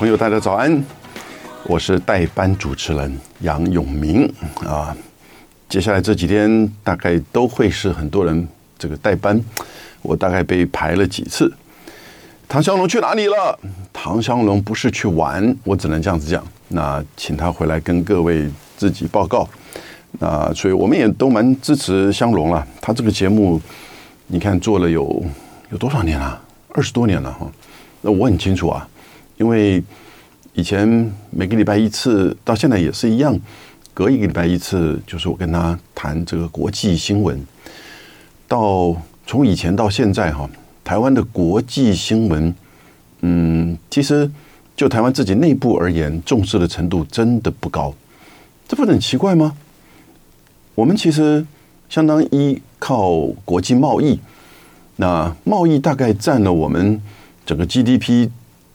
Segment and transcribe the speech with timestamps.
[0.00, 0.82] 朋友，大家早安，
[1.64, 4.26] 我是代班主持人杨永明
[4.66, 4.96] 啊。
[5.68, 8.48] 接下来这几天大概都会是很多人
[8.78, 9.38] 这个代班，
[10.00, 11.52] 我大概被排了几次。
[12.48, 13.58] 唐湘龙去哪里了？
[13.92, 16.42] 唐湘龙不是去玩，我只能这样子讲。
[16.68, 18.48] 那请他回来跟各位
[18.78, 19.46] 自己报告。
[20.12, 22.66] 那所以我们也都蛮支持湘龙了。
[22.80, 23.60] 他这个节目，
[24.28, 25.22] 你看做了有
[25.70, 26.40] 有多少年了？
[26.70, 27.46] 二十多年了哈。
[28.00, 28.88] 那我很清楚啊，
[29.40, 29.82] 因为
[30.52, 30.86] 以前
[31.30, 33.34] 每个礼拜一次，到现在也是一样，
[33.94, 37.42] 隔一个礼拜一次，就是我跟他谈这个国际新闻。
[38.46, 38.94] 到
[39.26, 40.48] 从以前到现在哈。
[40.82, 42.52] 台湾的国际新闻，
[43.20, 44.28] 嗯，其实
[44.74, 47.94] 就台湾自己内部而言，重视的程度真的不高，
[48.66, 49.54] 这不是很奇怪吗？
[50.74, 51.46] 我们其实
[51.88, 54.18] 相当依靠国际贸易，
[54.96, 57.00] 那贸易大概占了我们
[57.46, 58.28] 整个 GDP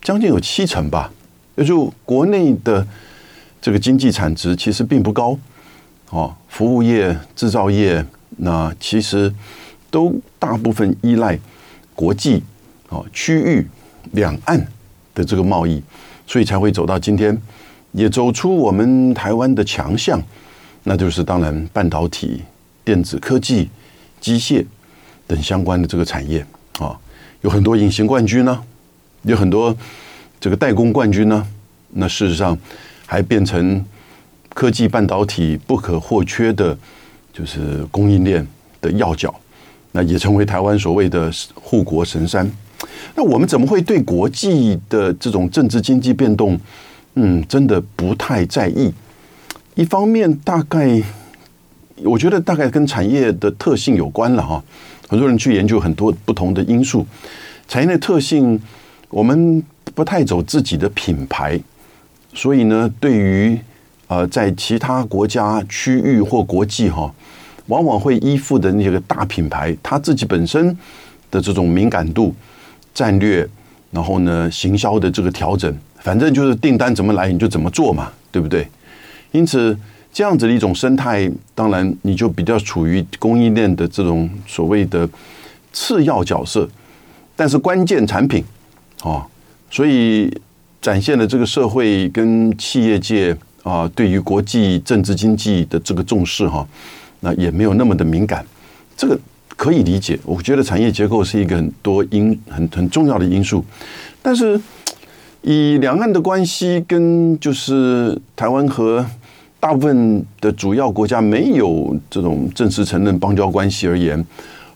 [0.06, 1.12] 将近有七成吧，
[1.56, 2.86] 也就国内的
[3.60, 5.36] 这个经济产值其实并不高，
[6.12, 8.06] 哦，服务业、制造业，
[8.38, 9.34] 那其实
[9.90, 11.40] 都大部分依赖。
[11.96, 12.44] 国际
[12.90, 13.66] 啊，区域
[14.12, 14.64] 两岸
[15.16, 15.82] 的这个贸易，
[16.28, 17.36] 所以才会走到今天，
[17.94, 20.22] 也走出我们台湾的强项，
[20.84, 22.44] 那就是当然半导体、
[22.84, 23.70] 电子科技、
[24.22, 24.64] 机械
[25.26, 26.46] 等相关的这个产业
[26.78, 26.96] 啊，
[27.42, 28.62] 有很多隐形冠军呢，
[29.26, 29.76] 有很多
[30.40, 31.46] 这个代工冠军呢，
[31.92, 32.58] 那事实上
[33.06, 33.84] 还变成
[34.54, 36.78] 科技半导体不可或缺的，
[37.34, 38.46] 就是供应链
[38.82, 39.34] 的要角。
[39.92, 42.50] 那也成为台湾所谓的护国神山。
[43.16, 46.60] 那我们怎么会对国际的这种政治经济变动，
[47.14, 48.94] 嗯，真的不太在意？
[49.76, 51.02] 一方面，大概
[52.04, 54.62] 我觉得大概跟产业的特性有关了哈。
[55.08, 57.08] 很多人去研究很多不同的因素，
[57.70, 58.60] 产业的特性，
[59.10, 61.60] 我们不太走自己的品牌，
[62.34, 63.60] 所以呢，对于
[64.08, 67.14] 呃，在其他国家、区域或国际哈。
[67.68, 70.68] 往往会依附的那个大品牌，它自己本身
[71.32, 72.32] 的这种敏感度、
[72.94, 73.50] 战略，
[73.90, 78.68] 然后呢，行销的这个调整，反正就是订单怎么来你就怎么做嘛，对不对？
[79.32, 79.76] 因此，
[80.14, 85.10] 这样子的一种生态，当然你就比较处于供应链的这种所谓的
[85.74, 86.70] 次要角色，
[87.36, 88.44] 但是关键产品，
[89.06, 89.26] 啊，
[89.70, 90.36] 所以
[90.82, 96.68] 展现了这个社会跟企业界啊，对于国际政治经济的这个重视哈。
[97.22, 98.46] 那也没有那么的敏感，
[98.96, 99.18] 这个
[99.56, 100.20] 可以理解。
[100.26, 103.66] 我觉得产业结构是一个很多因很很重要的因素，
[104.22, 104.62] 但是
[105.42, 109.04] 以两岸的关系跟就是台湾和
[109.60, 114.24] 大部分的主要国家没有这种正式承认邦交关系而言，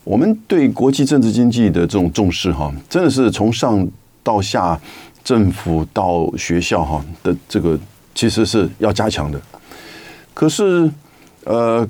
[0.03, 3.88] 我们对国际政治经济的这种重视哈，真的是从上
[4.24, 4.80] 到下，
[5.24, 7.80] 政府到学校哈的这个
[8.13, 9.41] 其实是要加强的。
[10.34, 10.90] 可是
[11.46, 11.88] 呃。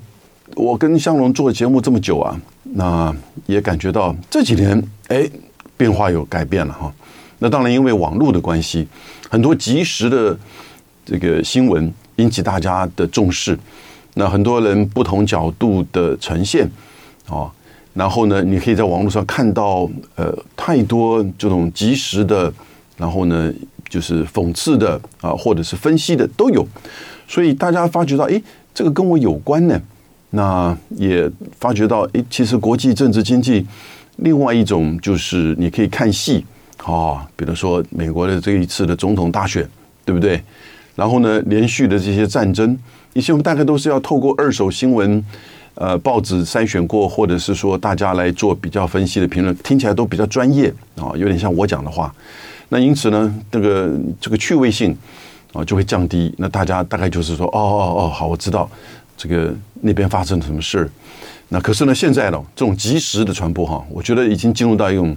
[0.56, 5.30] 我跟香龙做节目这么久啊，那也感觉到这几年哎
[5.78, 6.92] 变化有改变了哈。
[7.38, 8.88] 那当然因为网络的关系，
[9.30, 10.36] 很多即时的
[11.06, 13.58] 这个新闻引起大家的重视。
[14.16, 16.68] 那很多人不同角度的呈现
[17.30, 17.46] 啊，
[17.94, 22.52] 然后呢，你可以在网络上看到呃太多这种即时的，
[22.98, 23.54] 然后呢
[23.90, 26.66] 就是讽刺的啊，或者是分析的都有。
[27.28, 28.42] 所以大家发觉到哎，
[28.74, 29.80] 这个跟我有关呢。
[30.32, 31.28] 那也
[31.60, 33.66] 发觉到，诶，其实国际政治经济，
[34.18, 36.46] 另外一种就是你可以看戏
[36.84, 39.68] 啊，比如说美国的这一次的总统大选，
[40.06, 40.40] 对不对？
[40.96, 42.78] 然后呢，连续的这些战争，
[43.14, 45.26] 以前我们大概都是要透过二手新闻，
[45.80, 50.68] 呃，报纸筛选过，或者是说大家来做比较分析的评论，听起来都比较专业
[50.98, 52.14] 啊，有点像我讲的话。
[52.68, 54.94] 那因此呢，这个这个趣味性
[55.54, 56.36] 啊就会降低。
[56.38, 58.70] 那大家大概就是说，哦哦哦，好，我知道。
[59.16, 60.90] 这个那边发生了什么事？
[61.48, 65.16] 那可是呢，现在呢，这种即时的传播哈，我觉得已经进入到一种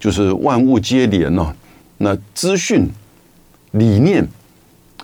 [0.00, 1.54] 就是万物皆连了。
[1.98, 2.88] 那资讯、
[3.70, 4.26] 理念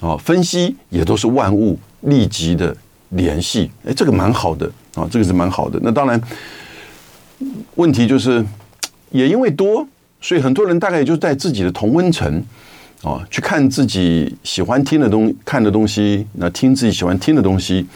[0.00, 2.76] 啊，分析也都是万物立即的
[3.10, 3.70] 联系。
[3.84, 5.78] 哎，这个蛮好的啊，这个是蛮好的。
[5.82, 6.20] 那当然，
[7.76, 8.44] 问题就是
[9.10, 9.86] 也因为多，
[10.20, 12.42] 所以很多人大概也就在自己的同温层
[13.02, 17.86] 啊，去看自己喜欢听的东看的东西，那听自己喜欢听的东西。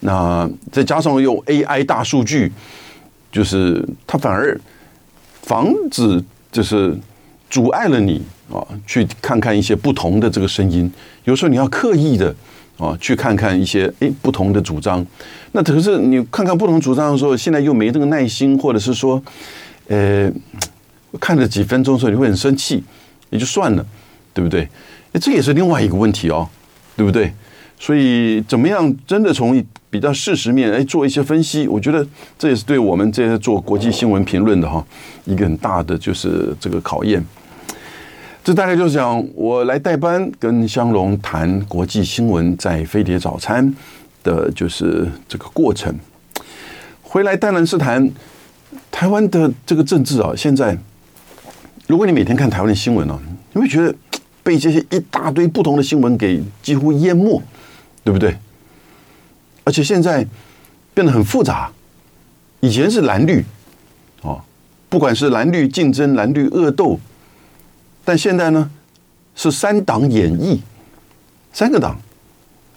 [0.00, 2.50] 那再加上用 AI 大数据，
[3.30, 4.58] 就是它反而
[5.42, 6.96] 防止，就是
[7.50, 10.90] 阻碍了你啊，去看看一些不同的这个声音。
[11.24, 12.34] 有时候你要刻意的
[12.78, 15.04] 啊，去看看一些诶不同的主张。
[15.52, 19.22] 那可是你看看不同主张的时候，现在又没这个耐心，或者是说，
[19.88, 20.30] 呃，
[21.20, 22.82] 看了几分钟的时候你会很生气，
[23.30, 23.84] 也就算了，
[24.32, 24.68] 对不对？
[25.20, 26.48] 这也是另外一个问题哦，
[26.96, 27.32] 对不对？
[27.80, 31.66] 所以怎么样真的从比较事实面来做一些分析？
[31.66, 32.06] 我觉得
[32.38, 34.84] 这也是对我们这些做国际新闻评论的哈
[35.24, 37.24] 一个很大的就是这个考验。
[38.48, 43.74] 这大概就是讲我来代班跟香龙谈国际新闻，在飞碟早餐
[44.24, 45.94] 的就是这个过程。
[47.02, 48.10] 回来当然是谈
[48.90, 50.32] 台湾的这个政治啊。
[50.34, 50.74] 现在
[51.88, 53.20] 如果你每天看台湾的新闻呢，
[53.52, 53.94] 你会觉得
[54.42, 57.42] 被这些一大堆不同的新闻给几乎淹没。
[58.02, 58.34] 对不对？
[59.64, 60.26] 而且现在
[60.94, 61.70] 变得很复杂。
[62.60, 63.44] 以前是蓝绿，
[64.22, 64.40] 哦，
[64.88, 66.98] 不管是蓝绿竞争、蓝绿恶斗，
[68.08, 68.70] 但现在呢
[69.36, 70.58] 是三党演绎，
[71.52, 71.94] 三个党：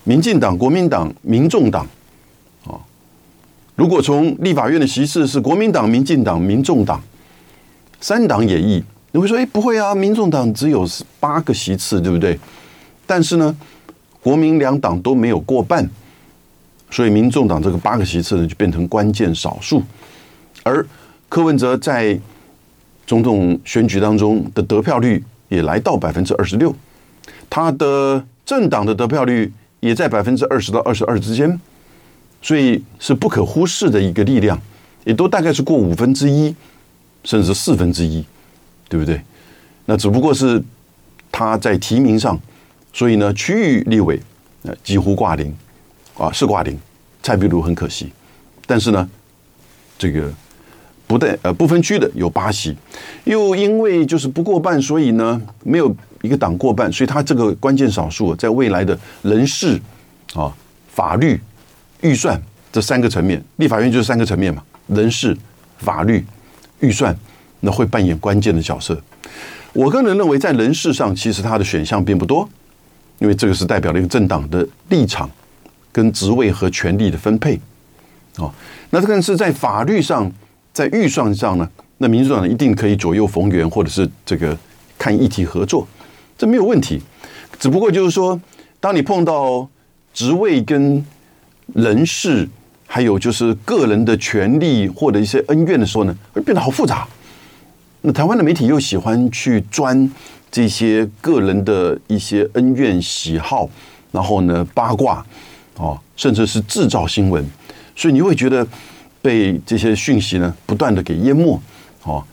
[0.03, 1.87] 民进党、国民党、民众党。
[2.65, 2.81] 哦，
[3.77, 7.01] 如果从立法院的席次是国民党、民进党、民众党，
[8.01, 8.83] 三党演绎，
[9.13, 10.85] 你会说：哎，不会啊，民众党只有
[11.21, 12.37] 八个席次，对不对？
[13.07, 13.55] 但是呢？
[14.21, 15.89] 国民两党都没有过半，
[16.89, 19.81] 所以民众党这个八个席次呢就变成关键少数，
[20.63, 20.85] 而
[21.29, 22.19] 柯文哲在
[23.11, 26.73] 总统选举当中的得票率也来到百分之二十六，
[27.49, 31.59] 他的政党的得票率也在百分之二十到二十二之间，
[32.41, 34.57] 所以是不可忽视的一个力量，
[35.03, 36.55] 也都大概是过五分之一，
[37.25, 38.23] 甚至四分之一，
[38.87, 39.21] 对不对？
[39.87, 40.63] 那只不过是
[41.29, 42.39] 他在提名上。
[42.93, 44.17] 所以呢，区域立委
[44.63, 45.53] 呃几乎挂零，
[46.17, 46.79] 啊是挂零，
[47.21, 48.09] 蔡壁如很可惜，
[48.65, 49.09] 但是呢，
[49.97, 50.31] 这个
[51.11, 52.73] 不带呃不分区的有八席，
[53.25, 59.77] 又因为就是不过半，所以呢没有一个党过半，所以他这个关键少数在未来的人事
[60.33, 60.49] 啊、
[60.87, 61.37] 法律、
[61.99, 62.41] 预算
[62.71, 65.37] 这三个层面，立法院就是三个层面嘛，人事、
[65.79, 66.25] 法律、
[66.79, 67.13] 预算，
[67.59, 68.97] 那会扮演关键的角色。
[69.73, 72.47] 我个人认为，在人事上，其实他的选项并不多。
[73.19, 75.29] 因为这个是代表了一个政党的立场、
[75.91, 77.59] 跟职位和权力的分配，
[78.37, 78.49] 哦，
[78.89, 80.31] 那这个是在法律上、
[80.73, 84.57] 在预算上呢，那民主党一定可以左右逢源，或者是这个
[84.97, 85.87] 看议题合作，
[86.37, 87.01] 这没有问题。
[87.59, 88.39] 只不过就是说，
[88.79, 89.67] 当你碰到
[90.13, 91.05] 职位跟
[91.73, 92.47] 人事，
[92.87, 97.07] 还有就是个人的权利或者一些恩怨的时候呢，会变得好复杂。
[98.01, 100.11] 那台湾的媒体又喜欢去钻。
[100.53, 103.69] 这些个人的一些恩怨喜好，
[104.11, 105.25] 然后呢八卦，
[105.77, 107.41] 哦，甚至是制造新闻，
[107.95, 108.67] 所以你会觉得
[109.21, 111.59] 被这些讯息呢不断的给淹没，
[112.03, 112.23] 哦，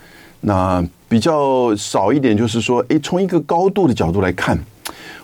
[0.41, 4.59] 那比较少一点就是说，诶，从一个高度的角度来看，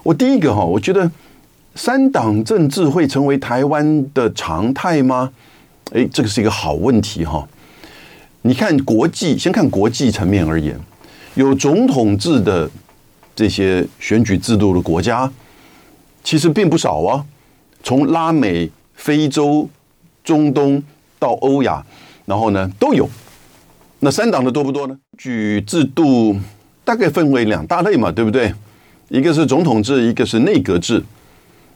[0.03, 1.11] 我第一个哈，我觉得
[1.75, 5.31] 三党政治会成为台湾的常态吗？
[5.93, 7.47] 诶，这个是一个好问题哈。
[8.43, 10.79] 你看国际，先看国际层面而言，
[11.35, 12.71] 有总统制的。
[13.37, 15.29] 这些选举制度的国家
[16.23, 17.27] 其实并不少啊，
[17.83, 19.69] 从拉美、非洲、
[20.23, 20.81] 中东
[21.25, 21.83] 到欧亚，
[22.27, 23.09] 然后呢都有。
[24.01, 24.95] 那三党的多不多呢？
[25.17, 26.37] 举制度
[26.85, 28.53] 大概分为两大类嘛，对不对？
[29.09, 31.03] 一个是总统制，一个是内阁制。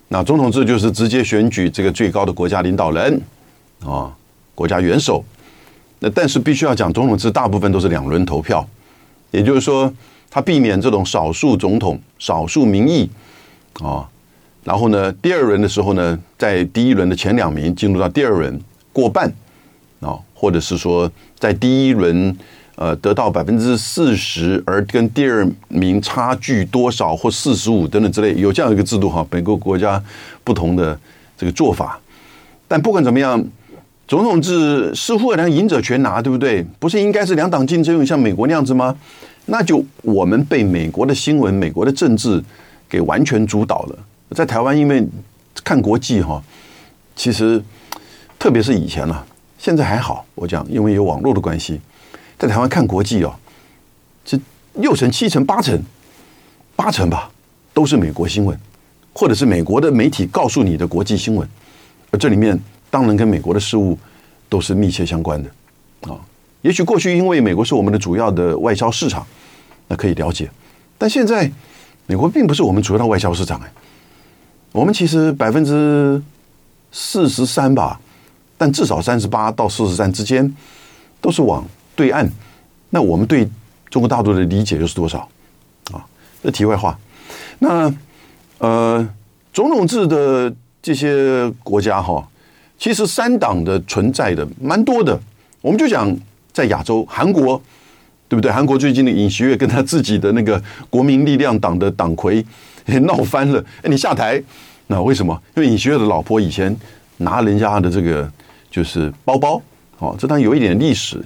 [0.08, 3.20] 那总统制就是直接选举这个最高的国家领导人
[3.84, 4.12] 啊，
[4.54, 5.24] 国家元首。
[6.00, 8.68] 那但是必须要讲，总统制大部分都是两轮投票，
[9.30, 9.92] 也就是说。
[10.30, 13.08] 他避免这种少数总统、少数民意
[13.82, 14.06] 啊，
[14.62, 18.60] 然后呢，第二轮的时候呢，在第一轮的前两名进入到第二轮
[18.92, 19.32] 过半
[20.00, 22.36] 啊，或者是说在第一轮
[22.76, 30.02] 呃得到百分之四十，而跟第二名差距多少或四十五等等之类，有这样一个制度哈，每个国家
[30.44, 30.98] 不同的
[31.36, 31.98] 这个做法。
[32.66, 33.42] 但不管怎么样，
[34.06, 36.64] 总统制似乎好像赢者全拿，对不对？
[36.78, 38.94] 不是应该是两党竞争，像美国那样子吗？
[39.46, 42.42] 那就我们被美国的新闻、美国的政治
[42.88, 43.98] 给完全主导了。
[44.32, 45.02] 在台湾，因为
[45.64, 46.42] 看国际哈，
[47.16, 47.62] 其实
[48.38, 49.24] 特别是以前了，
[49.58, 50.24] 现在还好。
[50.34, 51.80] 我讲，因为有网络的关系，
[52.38, 53.34] 在台湾看国际哦，
[54.24, 54.38] 这
[54.74, 55.78] 六成、七成、八成、
[56.74, 57.30] 八成吧，
[57.74, 58.58] 都是美国新闻，
[59.12, 61.46] 或者是美国的媒体告诉你的国际新闻。
[62.10, 63.98] 而这里面当然跟美国的事务
[64.48, 65.50] 都是密切相关的
[66.12, 66.18] 啊。
[66.62, 69.26] 也许过去因为美国是我们的主要的外销市场。
[69.90, 70.50] 那可以了解，
[70.98, 71.50] 但现在
[72.04, 73.72] 美国并不是我们主要的外销市场哎，
[74.70, 76.22] 我们其实百分之
[76.92, 77.98] 四十三吧，
[78.58, 80.54] 但至少三十八到四十三之间
[81.22, 81.64] 都是往
[81.96, 82.30] 对岸。
[82.90, 83.48] 那我们对
[83.88, 85.26] 中国大陆的理解又是多少
[85.92, 86.04] 啊？
[86.42, 86.98] 这题外话。
[87.60, 87.90] 那
[88.58, 89.08] 呃，
[89.52, 92.28] 总统制的这些国家哈，
[92.76, 95.18] 其实三党的存在的蛮多的。
[95.62, 96.14] 我们就讲
[96.52, 97.62] 在亚洲，韩国。
[98.30, 98.52] 对不对？
[98.52, 102.44] 韩国最近的尹锡悦跟他自己的那个国民力量党的党魁，
[103.04, 104.38] 闹翻了，哎，你下台，
[104.88, 105.32] 那为什么？
[105.56, 106.76] 因为尹锡悦的老婆以前
[107.16, 108.30] 拿人家的这个
[108.78, 109.60] 就是包包，
[109.98, 111.20] 哦，这当然有一点历史，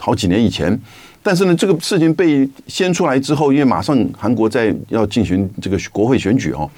[0.00, 0.80] 好几年以前。
[1.22, 6.70] 但是呢，这个事情被掀出来之后，因为马上韩国在要进行这个国会选举哦，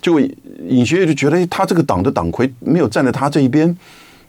[0.00, 0.18] 就
[0.66, 3.76] 尹学月就觉得他这个党的党魁没有站在他这一边，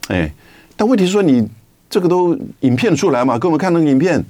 [0.09, 0.29] 哎，
[0.75, 1.47] 但问题是说你
[1.89, 4.21] 这个都影片出来嘛，给我们看那个影片，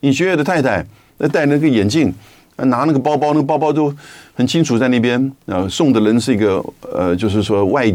[0.00, 0.84] 尹学月的太太
[1.16, 2.12] 那戴那个眼镜，
[2.56, 3.94] 拿那个包包，那个包包都
[4.34, 6.62] 很清楚在那边，呃，送的人是一个
[6.92, 7.90] 呃，就是说外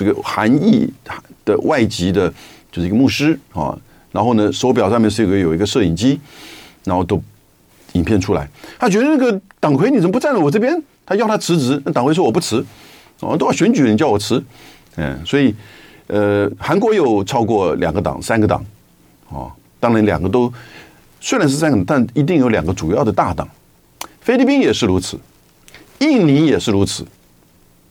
[0.00, 0.90] 这个韩裔
[1.44, 2.32] 的外籍的，
[2.72, 3.78] 就是一个牧师啊。
[4.10, 6.18] 然后呢，手表上面是有个有一个摄影机，
[6.84, 7.22] 然后都
[7.92, 8.48] 影片出来。
[8.78, 10.82] 他觉得那个党魁你怎么不站在我这边？
[11.04, 12.64] 他要他辞职，那党魁说我不辞，
[13.20, 14.42] 哦，都要选举，你叫我辞，
[14.96, 15.54] 嗯，所以
[16.06, 18.64] 呃，韩国有超过两个党、三个党，
[19.28, 20.50] 哦，当然两个都
[21.20, 23.46] 虽然是三个，但一定有两个主要的大党。
[24.22, 25.18] 菲律宾也是如此，
[25.98, 27.06] 印尼也是如此，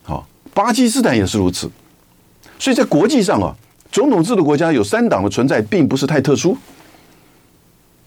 [0.03, 1.69] 好，巴基斯坦也是如此，
[2.59, 3.55] 所以在国际上啊。
[3.91, 6.55] 总统制的国家有三党的存在，并不是太特殊，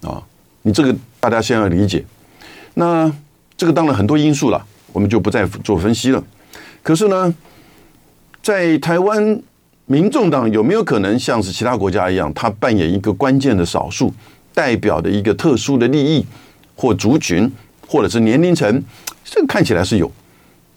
[0.02, 0.22] 啊，
[0.62, 2.04] 你这个大家先要理解。
[2.74, 3.12] 那
[3.56, 6.22] 这个当然很多因素了，我们就不再做分析了。
[6.84, 7.34] 可是呢，
[8.40, 9.42] 在台湾，
[9.86, 14.14] 民众党有没有可能像是其他国家一样，它扮演一个关键的少数，
[14.54, 16.24] 代表的一个特殊的利益
[16.76, 17.50] 或族群，
[17.88, 18.80] 或者是年龄层？
[19.24, 20.08] 这个看起来是有，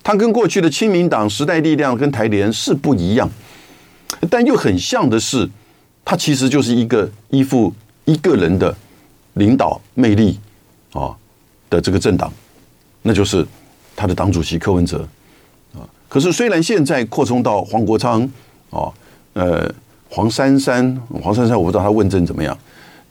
[0.01, 3.29] 它跟过去的亲民党、时代力量跟台联是不一样。
[4.29, 5.49] 但又很像的是，
[6.03, 7.73] 他其实就是一个依附
[8.05, 8.75] 一个人的
[9.33, 10.39] 领导魅力
[10.93, 11.15] 啊
[11.69, 12.31] 的这个政党，
[13.01, 13.45] 那就是
[13.95, 15.07] 他的党主席柯文哲
[15.73, 15.81] 啊。
[16.07, 18.21] 可是虽然现在扩充到黄国昌
[18.69, 18.87] 啊，
[19.33, 19.69] 呃，
[20.09, 22.57] 黄珊珊，黄珊珊我不知道他问政怎么样，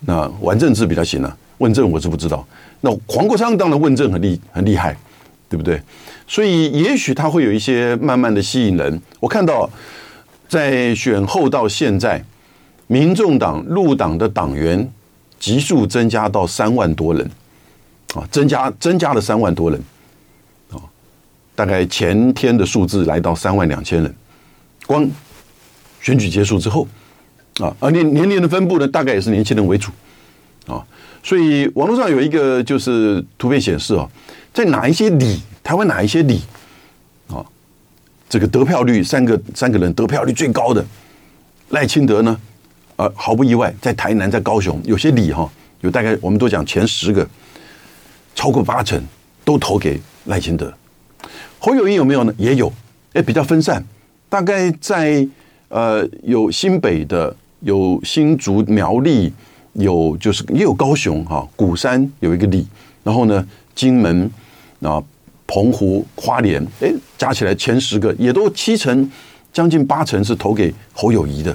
[0.00, 2.46] 那玩政治比较行了，问政我是不知道。
[2.80, 4.96] 那黄国昌当然问政很厉很厉害，
[5.48, 5.82] 对不对？
[6.26, 9.00] 所以也许他会有一些慢慢的吸引人。
[9.20, 9.68] 我看到。
[10.54, 12.24] 在选后到现在，
[12.86, 14.88] 民众党入党的党员
[15.40, 17.28] 急速增加到三万多人，
[18.14, 19.82] 啊，增加增加了三万多人，
[20.70, 20.78] 啊，
[21.56, 24.14] 大概前天的数字来到三万两千人，
[24.86, 25.10] 光
[26.00, 26.86] 选举结束之后，
[27.58, 29.90] 啊，而年年龄的分布呢，大概也是年轻人为主，
[30.68, 30.80] 啊，
[31.24, 34.08] 所以网络上有一个就是图片显示啊，
[34.52, 36.42] 在哪一些里，台湾哪一些里。
[38.34, 40.84] 这个得票率，三个三个人得票率最高的
[41.68, 42.36] 赖清德呢，
[42.96, 45.48] 呃，毫不意外，在台南，在高雄，有些里哈，
[45.82, 47.24] 有大概我们都讲前十个，
[48.34, 49.00] 超过八成
[49.44, 50.74] 都投给赖清德。
[51.60, 52.34] 侯友谊有没有呢？
[52.36, 52.72] 也有，
[53.12, 53.84] 哎，比较分散，
[54.28, 55.24] 大概在
[55.68, 59.32] 呃有新北的，有新竹苗栗，
[59.74, 62.66] 有就是也有高雄哈，鼓山有一个里，
[63.04, 64.28] 然后呢，金门
[64.80, 65.00] 啊。
[65.46, 69.10] 澎湖、花莲，哎，加起来前十个也都七成，
[69.52, 71.54] 将近八成是投给侯友宜的。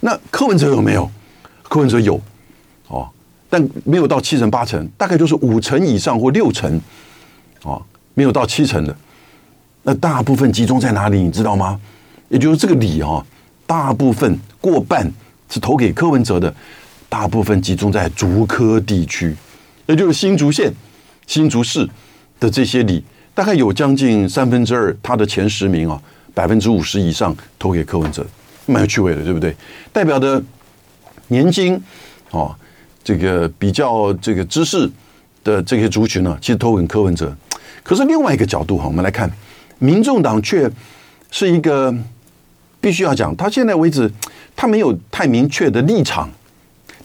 [0.00, 1.10] 那柯文哲有没有？
[1.62, 2.20] 柯文哲有，
[2.86, 3.08] 哦，
[3.50, 6.80] 但没有到七成八成，大概就是五成以上或六成，
[7.62, 7.82] 哦，
[8.14, 8.96] 没有到七成的。
[9.82, 11.20] 那大部分集中在哪里？
[11.20, 11.80] 你知道吗？
[12.28, 13.24] 也就是这个里哈，
[13.66, 15.10] 大部分过半
[15.50, 16.54] 是投给柯文哲的，
[17.08, 19.34] 大部分集中在竹科地区，
[19.86, 20.72] 也就是新竹县、
[21.26, 21.88] 新竹市。
[22.40, 23.02] 的这些里，
[23.34, 26.00] 大概有将近三分之二，他的前十名啊，
[26.34, 28.26] 百分之五十以上投给柯文哲，
[28.66, 29.54] 蛮有趣味的，对不对？
[29.92, 30.42] 代表的
[31.28, 31.80] 年轻
[32.30, 32.54] 哦，
[33.02, 34.90] 这个比较这个知识
[35.42, 37.36] 的这些族群呢，其实投给柯文哲。
[37.82, 39.30] 可是另外一个角度哈，我们来看，
[39.78, 40.70] 民众党却
[41.30, 41.94] 是一个
[42.80, 44.10] 必须要讲，他现在为止，
[44.54, 46.30] 他没有太明确的立场、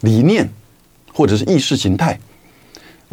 [0.02, 0.50] 理念
[1.14, 2.20] 或者是意识形态。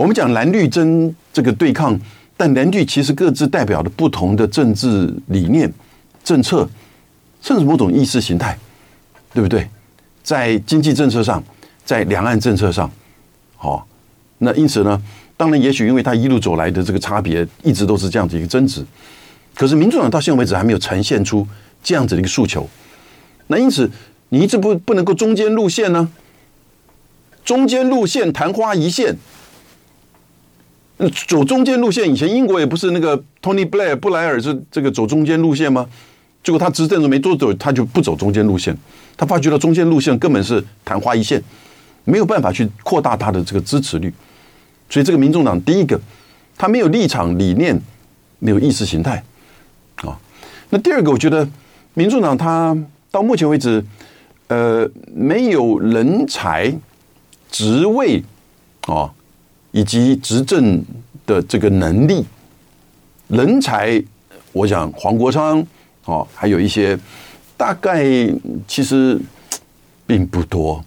[0.00, 1.94] 我们讲蓝绿争这个对抗，
[2.34, 5.70] 但蓝绿其实各自代表的不同的政治理念、
[6.24, 6.66] 政策，
[7.42, 8.58] 甚至某种意识形态，
[9.34, 9.68] 对不对？
[10.22, 11.44] 在经济政策上，
[11.84, 12.90] 在两岸政策上，
[13.56, 13.86] 好，
[14.38, 14.98] 那因此呢，
[15.36, 18.82] 当然也许因为他一路走来的这个差别，一直都是这样子一个争执。
[19.54, 21.46] 可是民主党到现在为止还没有呈现出
[21.82, 22.66] 这样子的一个诉求。
[23.48, 23.90] 那因此，
[24.30, 26.10] 你一直不不能够中间路线呢？
[27.44, 29.14] 中间路线昙花一现。
[31.28, 35.86] 走中间路线，以前英国也不是那个 Tony Blair 布莱尔是这个走中间路线吗？
[36.42, 38.76] 结果他执政都没多久，他就不走中间路线。
[39.16, 41.42] 他发觉到中间路线根本是昙花一现，
[42.04, 44.12] 没有办法去扩大他的这个支持率。
[44.88, 46.00] 所以这个民众党第一个，
[46.56, 47.78] 他没有立场、理念，
[48.38, 49.22] 没有意识形态
[49.96, 50.18] 啊。
[50.70, 51.46] 那第二个，我觉得
[51.94, 52.76] 民众党他
[53.10, 53.84] 到目前为止，
[54.48, 56.74] 呃，没有人才、
[57.50, 58.22] 职位
[58.86, 59.12] 啊。
[59.72, 60.84] 以及执政
[61.26, 62.24] 的这个能力，
[63.28, 64.02] 人才，
[64.52, 65.64] 我想黄国昌
[66.04, 66.98] 哦，还有一些
[67.56, 68.04] 大概
[68.66, 69.20] 其实
[70.06, 70.84] 并不多，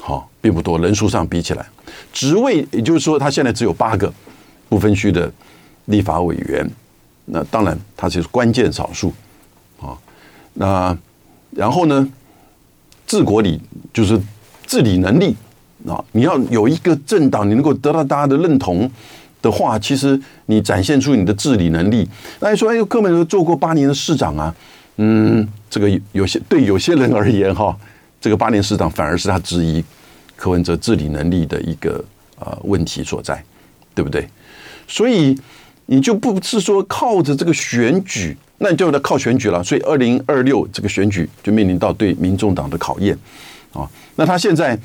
[0.00, 1.66] 好，并不多，人数上比起来，
[2.12, 4.12] 职位也就是说，他现在只有八个
[4.68, 5.30] 不分区的
[5.86, 6.70] 立法委员，
[7.26, 9.12] 那当然他就是关键少数
[9.78, 9.98] 啊。
[10.54, 10.96] 那
[11.50, 12.08] 然后呢，
[13.06, 13.60] 治国理
[13.92, 14.18] 就是
[14.66, 15.36] 治理能力。
[15.86, 18.90] 啊，你要有一个政党，你能够得到大家的认同
[19.40, 22.06] 的话，其实你展现出你的治理能力。
[22.40, 24.54] 那你说，哎呦，柯文哲做过八年的市长啊，
[24.96, 27.74] 嗯，这个有些对有些人而言哈，
[28.20, 29.82] 这个八年市长反而是他质疑
[30.36, 32.04] 柯文哲治理能力的一个
[32.38, 33.42] 呃问题所在，
[33.94, 34.28] 对不对？
[34.86, 35.34] 所以
[35.86, 39.64] 你就不是说靠着这个选举，那你就得靠选举了。
[39.64, 43.16] 所以二零二六这个选举就面临到对民众党的考验
[43.72, 43.88] 啊。
[44.16, 44.78] 那他现在。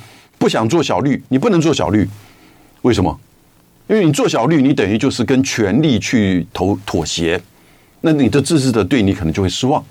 [0.45, 2.07] 不想做小绿，你不能做小绿，
[2.83, 3.19] 为什么？
[3.87, 7.41] 因为你做小绿，你等于就是跟权力去投妥协，
[8.01, 9.83] 那你的支持者对你可能就会失望。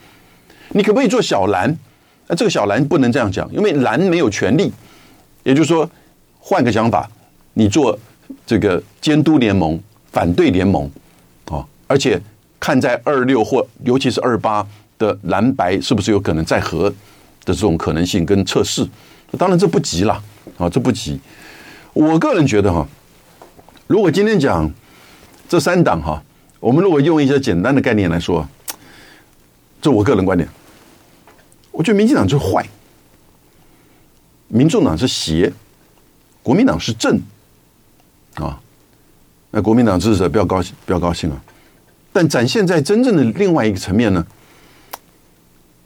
[0.68, 1.76] 你可不可以做小蓝？
[2.28, 4.72] 那这个小蓝不能这样讲，因为蓝没有权力。
[5.42, 5.90] 也就是说，
[6.38, 7.10] 换个想法，
[7.54, 7.98] 你做
[8.46, 9.76] 这个监督联盟、
[10.12, 10.88] 反对联盟
[11.46, 12.16] 啊，而且
[12.60, 14.64] 看在二六或尤其是二八
[14.98, 16.88] 的蓝白是不是有可能再合
[17.44, 18.86] 的这种可能性跟测试，
[19.36, 20.22] 当然这不急了。
[20.56, 21.20] 啊，这不急。
[21.92, 22.86] 我个人觉得哈，
[23.86, 24.68] 如果今天讲
[25.48, 26.20] 这三党哈，
[26.58, 28.48] 我们如果用一些简单的概念来说，
[29.80, 30.48] 这我个人观点，
[31.70, 32.66] 我觉得民进党就是坏，
[34.48, 35.52] 民众党是邪，
[36.42, 37.20] 国民党是正，
[38.34, 38.60] 啊，
[39.52, 41.40] 那国民党支持者不要高兴，不要高兴啊。
[42.12, 44.26] 但展现在真正的另外一个层面呢，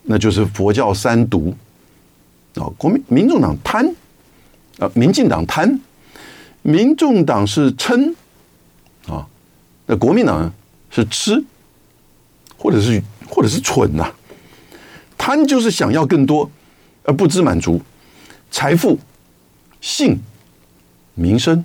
[0.04, 1.54] 那就是佛教三毒
[2.54, 3.94] 啊，国民民众党贪。
[4.78, 5.80] 啊，民进党贪，
[6.62, 8.14] 民众党是撑，
[9.08, 9.26] 啊，
[9.86, 10.52] 那国民党
[10.91, 11.43] 是吃，
[12.56, 14.14] 或者是或者是蠢呐、啊，
[15.17, 16.49] 贪就是想要更多，
[17.02, 17.82] 而不知满足，
[18.52, 18.99] 财富、
[19.80, 20.21] 性、
[21.14, 21.64] 民生，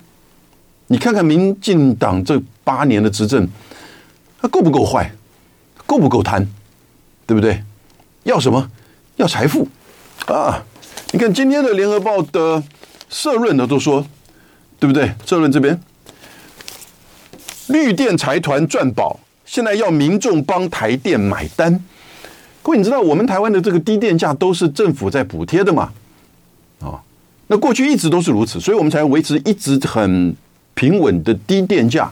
[0.88, 3.48] 你看看民进党这八年的执政，
[4.42, 5.14] 它够不够坏，
[5.86, 6.48] 够不够贪，
[7.28, 7.64] 对不对？
[8.24, 8.72] 要什么？
[9.18, 9.68] 要财富
[10.26, 10.66] 啊！
[11.12, 12.64] 你看今天的联合报的。
[13.14, 14.04] 社论的都说，
[14.80, 15.14] 对不对？
[15.24, 15.80] 社论这边，
[17.68, 21.80] 绿电财团赚饱，现在要民众帮台电买单。
[22.64, 25.92] 各位，你知道我们台湾的这个低电价都是政府在补贴的嘛？
[26.82, 27.00] 啊，
[27.48, 30.36] 那过去一直都是如此，所以我们才维持一直很
[30.74, 32.12] 平稳的低电价。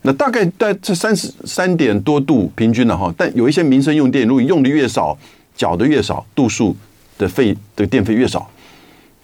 [0.00, 5.18] 那大概在这三十三点多度平均了哈，但有一些民生用电，如果用的越少，
[5.54, 6.74] 缴的越少，度数
[7.18, 8.50] 的费的电费越少。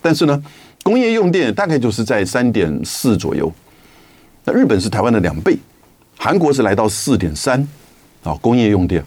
[0.02, 0.42] 但是呢，
[0.82, 3.50] 工业用电大概就是在三点四左右。
[4.44, 5.56] 那日本是台湾的两倍，
[6.18, 7.66] 韩国是来到四点三
[8.24, 9.02] 啊，工业用电。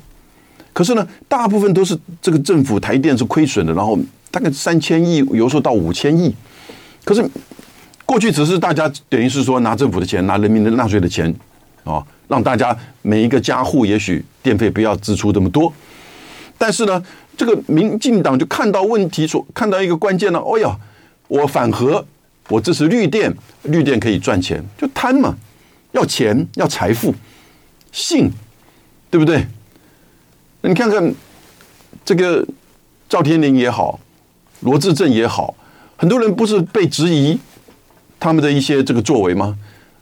[0.71, 3.99] 可是呢，大部分都是这个政府台电是亏损的，然后
[4.31, 6.34] 大概三千亿，有时候到五千亿。
[7.03, 7.23] 可是
[8.05, 11.34] 过去只是大家等于是说拿政府的钱，拿人民的纳税的钱
[11.84, 15.71] 啊，让大家每一个家户也许电费不要支出这么多。
[16.58, 17.03] 但是呢，
[17.38, 20.78] 这个民进党就看到问题所看到一个关键了，哦呀，
[21.28, 22.06] 我反核，
[22.50, 25.36] 我支持绿电，绿电可以赚钱，就贪嘛，
[25.91, 27.13] 要钱要财富，
[27.91, 28.32] 性，
[29.10, 29.45] 对不对？
[30.62, 31.13] 你看看
[32.04, 32.45] 这个
[33.10, 34.00] 赵天林也好，
[34.62, 35.56] 罗志正也好，
[35.95, 37.39] 很多人不是被质疑
[38.19, 39.58] 他们的一些这个作为吗？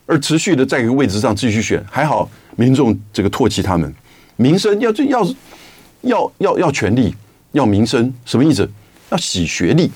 [0.06, 3.94] 而持续的在一个位置上继续选，还好民众这个唾弃他们，
[4.36, 5.26] 民生要这要
[6.02, 7.16] 要要要权力。
[7.54, 8.70] 要名声什么意思？
[9.10, 9.90] 要洗学历，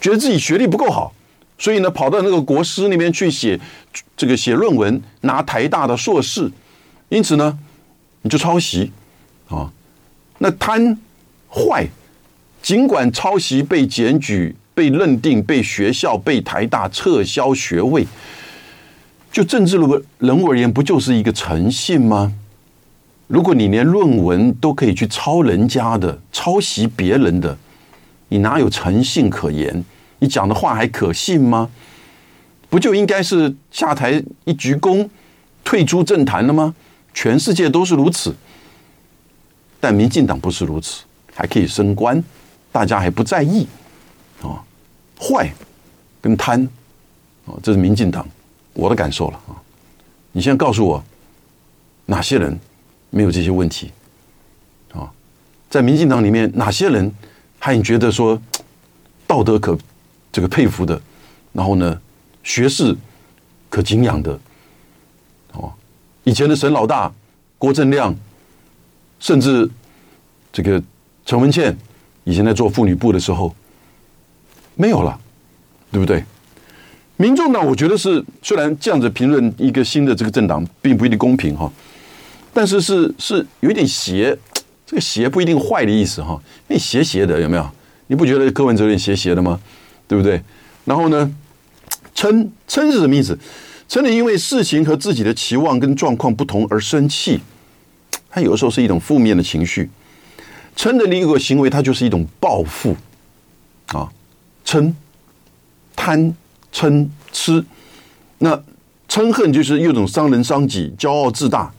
[0.00, 1.12] 觉得自己学历不够好，
[1.58, 3.58] 所以呢，跑到那个国师那边去写
[4.16, 6.50] 这个写论文，拿台大的硕士，
[7.08, 7.58] 因此呢，
[8.22, 8.92] 你就抄袭
[9.48, 9.72] 啊。
[10.38, 10.96] 那贪
[11.50, 11.88] 坏，
[12.62, 18.06] 尽管抄袭被检举、被认定、被学校、被台大撤销学位，
[19.32, 19.78] 就政治
[20.18, 22.32] 人物而言，不就是一个诚信吗？
[23.28, 27.56] 如果你连论文都可以去抄人家的、抄袭别人的，
[28.28, 29.84] 你哪有诚信可言？
[30.18, 31.70] 你讲的话还可信吗？
[32.70, 35.08] 不就应该是下台一鞠躬，
[35.62, 36.74] 退出政坛了吗？
[37.12, 38.34] 全世界都是如此，
[39.78, 41.02] 但民进党不是如此，
[41.34, 42.22] 还可以升官，
[42.72, 43.66] 大家还不在意
[44.42, 44.64] 啊？
[45.20, 45.52] 坏
[46.22, 46.62] 跟贪
[47.46, 48.26] 啊，这是民进党
[48.72, 49.52] 我的感受了啊！
[50.32, 51.02] 你现在告诉我
[52.06, 52.58] 哪些人？
[53.10, 53.90] 没有这些问题，
[54.92, 55.10] 啊，
[55.70, 57.10] 在民进党里面，哪些人
[57.58, 58.40] 还你觉得说
[59.26, 59.76] 道德可
[60.30, 61.00] 这个佩服的，
[61.52, 62.00] 然后呢，
[62.42, 62.94] 学识
[63.68, 64.38] 可敬仰的，
[65.52, 65.72] 哦，
[66.24, 67.12] 以前的沈老大、
[67.56, 68.14] 郭正亮，
[69.18, 69.68] 甚至
[70.52, 70.82] 这个
[71.24, 71.76] 陈文茜，
[72.24, 73.54] 以前在做妇女部的时候，
[74.74, 75.18] 没有了，
[75.90, 76.22] 对不对？
[77.16, 81.72] 民众党，我觉得是虽然这样子评论一个新的这个政党，并不一定公平哈，
[82.58, 84.36] 但是是是有一点邪，
[84.84, 87.70] 这个邪不一定坏的意思哈，那邪邪的有没有？
[88.08, 89.60] 你不觉得柯文哲有点邪邪的吗？
[90.08, 90.42] 对不对？
[90.84, 91.32] 然后呢，
[92.16, 93.38] 嗔嗔是什么意思？
[93.88, 97.38] 嗔的因为事情和自己的期望跟状况不同而生气，
[98.28, 99.88] 它有时候是一种负面的情绪。
[100.76, 102.96] 嗔的另一个行为，它就是一种报复
[103.92, 104.10] 啊，
[104.66, 104.92] 嗔
[105.94, 106.34] 贪
[106.74, 107.64] 嗔痴，
[108.38, 108.60] 那
[109.08, 111.72] 嗔恨就是一种伤人伤己、骄傲自大、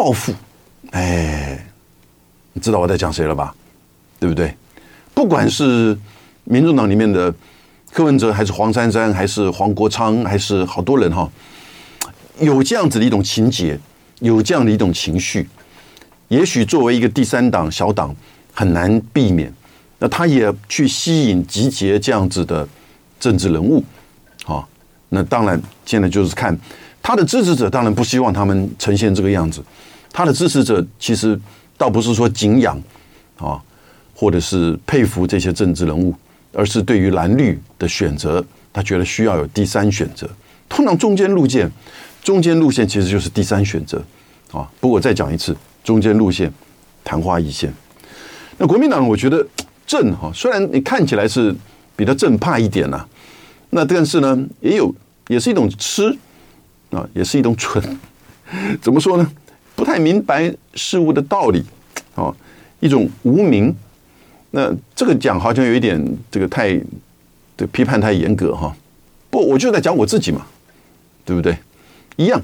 [0.00, 0.32] 报复。
[0.92, 1.62] 哎，
[2.54, 3.54] 你知道我在讲谁了吧？
[4.18, 4.54] 对不对？
[5.12, 5.94] 不管是
[6.44, 7.34] 民众党里面的。
[7.92, 11.28] 柯文哲还是黄珊珊，还是黄国昌，还是好多人哈，
[12.38, 13.76] 有这样子的一种情节，
[14.20, 15.48] 有这样的一种情绪，
[16.28, 18.14] 也许作为一个第三党小党
[18.54, 19.52] 很难避免。
[19.98, 22.66] 那他也去吸引集结这样子的
[23.18, 23.82] 政治人物，
[24.46, 24.64] 啊，
[25.08, 26.56] 那当然现在就是看
[27.02, 29.62] 他的支持者，当然不希望他们呈现这个样子。
[30.12, 31.38] 他的支持者其实
[31.76, 32.80] 倒不是说敬仰
[33.38, 33.60] 啊，
[34.14, 36.14] 或者是佩服这些政治人物。
[36.52, 40.28] 而是对于蓝绿的选择，他觉得需要有第三选择。
[40.68, 41.70] 通常中间路线，
[42.24, 44.02] 中间路线其实就是第三选择
[44.50, 44.68] 啊。
[44.80, 46.52] 不过再讲一次，中间路线
[47.04, 47.72] 昙花一现。
[48.58, 49.46] 那国民党，我觉得
[49.86, 51.54] 正哈，虽然你看起来是
[51.94, 53.06] 比较正派一点呐，
[53.70, 54.92] 那但是呢，也有
[55.28, 56.12] 也是一种吃
[56.90, 57.82] 啊，也是一种蠢。
[58.80, 59.30] 怎么说呢？
[59.76, 61.64] 不太明白事物的道理
[62.14, 62.34] 啊，
[62.80, 63.74] 一种无明。
[64.50, 66.74] 那这个讲好像有一点这个太，
[67.56, 68.76] 这个批判太严格哈，
[69.30, 70.44] 不，我就在讲我自己嘛，
[71.24, 71.56] 对不对？
[72.16, 72.42] 一样，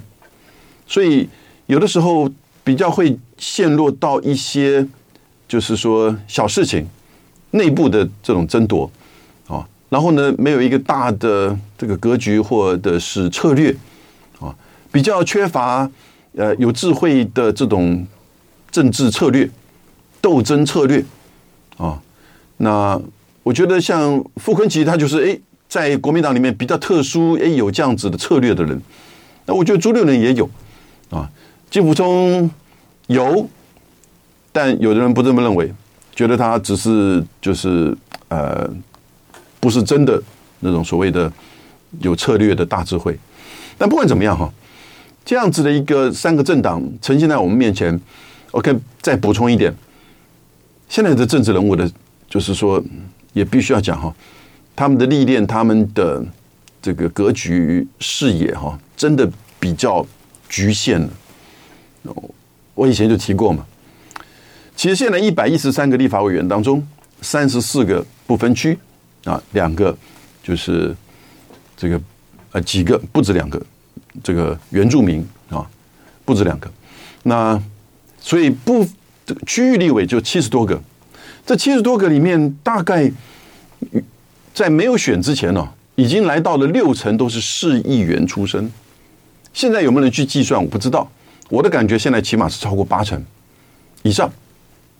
[0.86, 1.28] 所以
[1.66, 2.30] 有的时候
[2.62, 4.86] 比较会陷落到一些，
[5.48, 6.86] 就是说小事情
[7.50, 8.90] 内部的这种争夺
[9.48, 13.74] 啊，然后呢，没有一个大的这个格局或者是策略，
[14.92, 15.90] 比较缺乏
[16.34, 18.06] 呃有智慧的这种
[18.70, 19.48] 政治策略、
[20.20, 21.04] 斗争策略。
[21.76, 22.00] 啊，
[22.56, 23.00] 那
[23.42, 28.80] 我觉得像傅昆萁，他就是哎，在国民党里面比较特殊，哎，有这样子的策略的人。
[29.44, 30.48] 那我觉得朱立伦也有
[31.10, 31.30] 啊，
[31.70, 32.50] 金溥聪
[33.08, 33.48] 有，
[34.52, 35.72] 但有的人不这么认为，
[36.14, 37.96] 觉得他只是就是
[38.28, 38.68] 呃，
[39.60, 40.20] 不是真的
[40.60, 41.30] 那种所谓的
[42.00, 43.16] 有策略的大智慧。
[43.76, 44.50] 但不管怎么样哈，
[45.26, 48.00] 这样子的一个三个政党呈现在我们面前
[48.52, 49.74] ，OK，再补充一点。
[50.88, 51.90] 现在的政治人物的，
[52.30, 52.80] 就是说，
[53.32, 54.14] 也必须要讲哈，
[54.76, 56.24] 他们的历练，他们的
[56.80, 60.06] 这个格局视野哈，真的比较
[60.48, 61.10] 局限了。
[62.76, 63.66] 我以前就提过嘛，
[64.76, 66.86] 其实现在一百一十三个立法委员当中，
[67.20, 68.78] 三十四个不分区
[69.24, 69.96] 啊，两个
[70.40, 70.94] 就是
[71.76, 72.00] 这个
[72.52, 73.60] 呃几个不止两个，
[74.22, 75.66] 这个原住民啊
[76.24, 76.70] 不止两个，
[77.22, 77.60] 那
[78.20, 78.86] 所以不。
[79.44, 80.80] 区域立委就七十多个，
[81.44, 83.10] 这七十多个里面，大概
[84.54, 88.70] 在没有选之前呢，已经来到了六成都是市议员出身。
[89.52, 90.62] 现在有没有人去计算？
[90.62, 91.10] 我不知道。
[91.48, 93.20] 我的感觉现在起码是超过八成
[94.04, 94.30] 以上，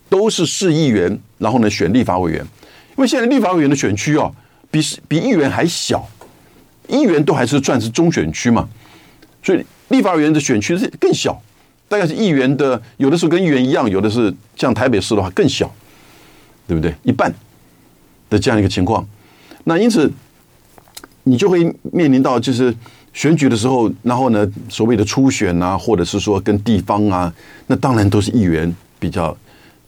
[0.09, 2.41] 都是市议员，然后呢选立法委员。
[2.41, 4.29] 因为现在立法委员的选区啊，
[4.73, 6.05] 比比议员还小，
[6.89, 8.69] 议员都还是算是中选区嘛，
[9.47, 11.41] 所以立法委员的选区是更小。
[11.89, 15.73] 大概是议员的，有的时候跟议员一样，有的是像台北市的话更小，
[16.67, 16.93] 对不对？
[17.05, 17.33] 一半
[18.29, 19.07] 的这样一个情况，
[19.63, 20.11] 那因此
[21.23, 22.75] 你就会面临到就是
[23.13, 27.33] 选举的时候，然后呢，所谓的初选啊，或者是说跟地方啊，
[27.69, 29.37] 那当然都是议员比较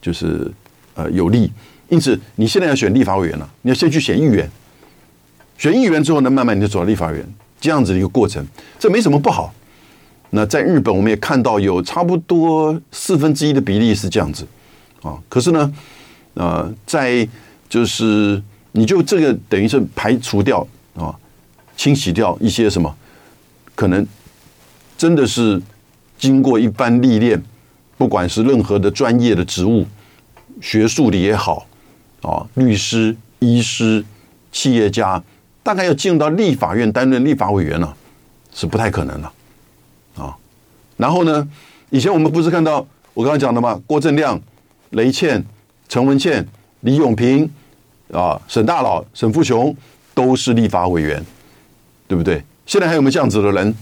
[0.01, 0.49] 就是
[0.94, 1.51] 呃有利。
[1.88, 4.49] 因此你现在要选立法委员了，你要先去选议员，
[5.57, 7.27] 选议员之后呢，慢慢你就走到立法委员，
[7.61, 8.47] 这样子的一个过程，
[8.79, 9.53] 这没什么不好。
[10.31, 14.47] 那在日本，我们也看到有差不多四分之一的比例是这样子，
[15.01, 15.75] 啊，可是呢，
[16.35, 17.27] 呃，在
[17.68, 18.42] 就是
[18.73, 21.14] 你就这个等于是排除掉啊，
[21.77, 22.94] 清洗掉一些什么，
[23.75, 24.07] 可能
[24.99, 25.61] 真的是
[26.18, 27.42] 经过一番历练，
[27.97, 29.87] 不管是任何的专业的职务，
[30.61, 31.66] 学术的也好，
[32.21, 34.05] 啊，律师、医师、
[34.53, 35.23] 企业家，
[35.62, 37.94] 大概要进入到立法院担任立法委员了，
[38.55, 39.33] 是不太可能了。
[40.16, 40.37] 啊
[40.97, 41.49] 然后呢，
[41.90, 43.81] 以前我们不是看到我刚刚讲的吗？
[43.87, 44.40] 郭正亮、
[44.90, 45.44] 雷倩、
[45.88, 46.44] 陈文茜、
[46.81, 47.49] 李永平
[48.12, 49.77] 啊，沈大佬、沈富雄
[50.14, 51.25] 都是立法委员，
[52.09, 52.42] 对不对？
[52.66, 53.75] 现在还有没有这样子的人？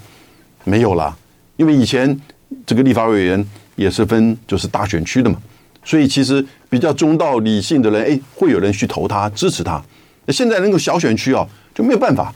[0.65, 1.17] 没有了，
[1.57, 2.21] 因为以前
[2.67, 5.41] 这个立法委员也是分就是大选区的嘛，
[5.85, 9.83] 所以其实比较中道理性的人，哎，会有人去投他支持他。
[10.27, 12.35] 那现在那个小选区啊，就没有办法，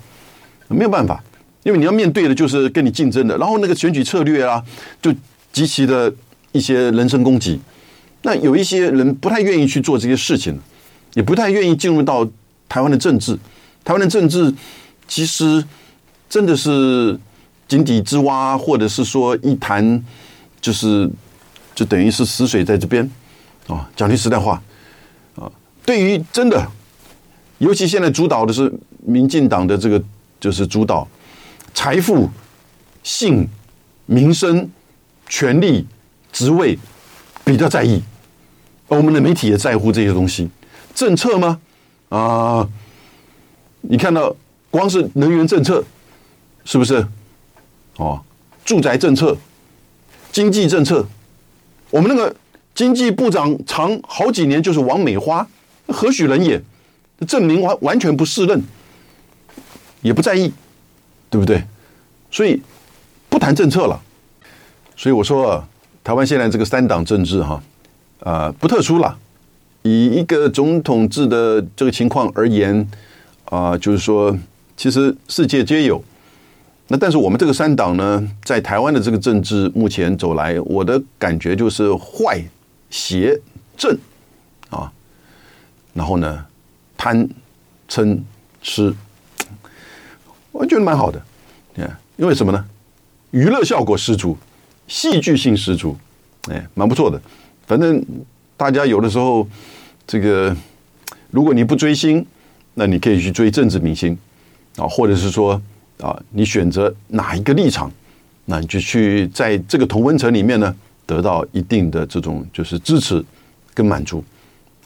[0.69, 1.23] 没有办法，
[1.65, 4.65] 因为你要面对的就是跟你竞争的，然后那个选举策略啊，
[5.03, 5.13] 就
[5.53, 6.13] 极其的
[6.53, 7.61] 一些人身攻击。
[8.23, 10.59] 那有一些人不太愿意去做这些事情，
[11.15, 12.27] 也不太愿意进入到
[12.69, 13.39] 台湾的政治。
[13.83, 14.55] 台湾的政治
[15.09, 15.65] 其实
[16.29, 17.19] 真的是
[17.67, 20.05] 井底之蛙，或者是说一潭，
[20.61, 21.11] 就是
[21.75, 23.11] 就等于是死水在这边
[23.67, 23.89] 啊。
[23.97, 24.63] 讲句实在话
[25.35, 25.51] 啊，
[25.85, 26.71] 对于真的，
[27.61, 28.73] 尤其现在主导的是
[29.05, 30.03] 民进党的这个，
[30.41, 31.07] 就是主导
[31.75, 32.29] 财富、
[33.03, 33.47] 性、
[34.07, 34.67] 民生、
[35.29, 35.87] 权力、
[36.33, 36.79] 职位
[37.45, 38.03] 比较在意。
[38.89, 40.49] 我们的媒体也在乎这些东西，
[40.95, 41.61] 政策吗？
[42.09, 42.67] 啊，
[43.83, 44.35] 你看到
[44.71, 45.85] 光是能源政策，
[46.65, 47.07] 是不是？
[47.99, 48.23] 哦，
[48.65, 49.37] 住宅政策、
[50.33, 51.07] 经济政策，
[51.91, 52.35] 我们那个
[52.75, 55.47] 经济部长长好几年就是王美花，
[55.89, 56.61] 何许人也？
[57.27, 58.63] 证明完完全不适任，
[60.03, 60.53] 也不在意，
[61.29, 61.63] 对不对？
[62.31, 62.61] 所以
[63.29, 64.01] 不谈政策了。
[64.97, 65.65] 所以我说，
[66.05, 67.63] 台湾现在这个三党政治哈。
[68.21, 69.17] 啊、不特殊了。
[69.81, 72.87] 以一个总统制的这个情况而言，
[73.47, 74.39] 啊、就是说，
[74.77, 76.05] 其实世界皆有。
[76.89, 82.45] 那但是我们这个三党呢，在台湾的这个政治目前走来，我的感觉就是坏、
[82.91, 83.41] 邪、
[83.75, 83.97] 正
[84.69, 84.93] 啊。
[85.95, 86.45] 然后呢，
[87.01, 87.27] 贪、
[87.89, 88.21] 嗔、
[88.61, 88.95] 痴，
[90.53, 91.19] 我觉得蛮好的。
[92.19, 92.63] 因为什么呢？
[93.31, 94.37] 娱乐效果十足，
[94.87, 95.97] 戏剧性十足，
[96.51, 97.19] 哎，蛮不错的。
[97.67, 98.05] 反正
[98.55, 99.49] 大家有的时候，
[100.07, 100.55] 这个
[101.31, 102.23] 如果你不追星，
[102.75, 104.15] 那你可以去追政治明星
[104.77, 105.59] 啊，或者是说
[106.01, 107.91] 啊，你选择哪一个立场，
[108.45, 113.25] 那你就去在这个同温层里面呢，得到一定的这种就是支持
[113.73, 114.23] 跟满足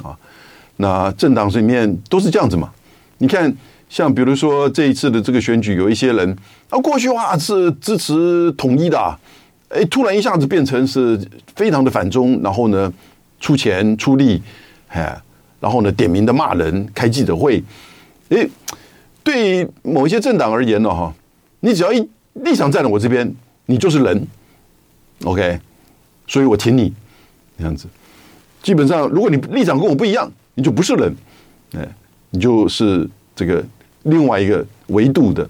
[0.00, 0.16] 啊。
[0.76, 2.70] 那政党里面都是这样子嘛。
[3.18, 3.54] 你看，
[3.88, 6.36] 像比如说这一次的这个选举，有一些人
[6.68, 9.18] 啊，过去哇是支持统一的啊。
[9.68, 11.20] 哎，突然一下子变成是
[11.56, 12.92] 非常的反中，然后呢，
[13.40, 14.40] 出钱出力，
[14.88, 15.20] 哎，
[15.60, 17.62] 然后呢，点名的骂人，开记者会。
[18.28, 18.46] 哎，
[19.22, 21.12] 对某一些政党而言呢，哈，
[21.60, 23.34] 你只要一立场站在我这边，
[23.66, 24.26] 你就是人
[25.24, 25.58] ，OK，
[26.26, 26.92] 所以我挺你，
[27.58, 27.86] 这样子。
[28.62, 31.14] 基本上，如果你立场跟我不一样，你就不是人，
[31.76, 31.88] 哎，
[32.30, 33.64] 你就是这个
[34.04, 35.42] 另外一个维度的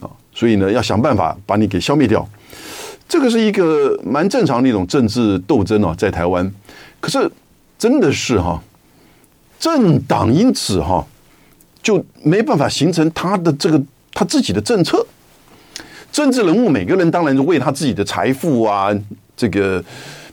[0.00, 0.10] 啊。
[0.34, 2.26] 所以呢，要想办法把你给消灭掉。
[3.08, 6.52] 这个是一个蛮正常的一种政治斗争哦，在台湾，
[7.00, 7.30] 可是
[7.78, 8.62] 真的是哈，
[9.58, 11.06] 政党因此哈
[11.82, 13.82] 就没办法形成他的这个
[14.12, 15.06] 他自己的政策。
[16.10, 18.90] 政治人物每个人当然是为他自己的财富啊、
[19.36, 19.82] 这个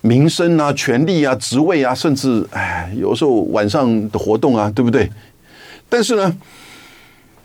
[0.06, 5.12] 名声啊、权力啊、职位啊，甚至哎，有时候晚上的活动啊，对不对？
[5.90, 6.38] 但是呢，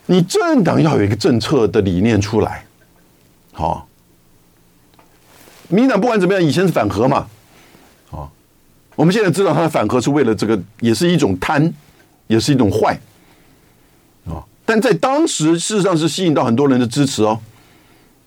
[0.05, 2.63] 你政党要有一个政策的理念出来，
[3.51, 3.87] 好。
[5.69, 7.25] 民党不管怎么样，以前是反核嘛，
[8.11, 8.29] 啊，
[8.95, 11.73] 我们现在知道他的反核是为了这个，也是一种贪，
[12.27, 12.99] 也是一种坏，
[14.27, 17.39] 啊，但在当时事实上是吸引到很多人的支持哦，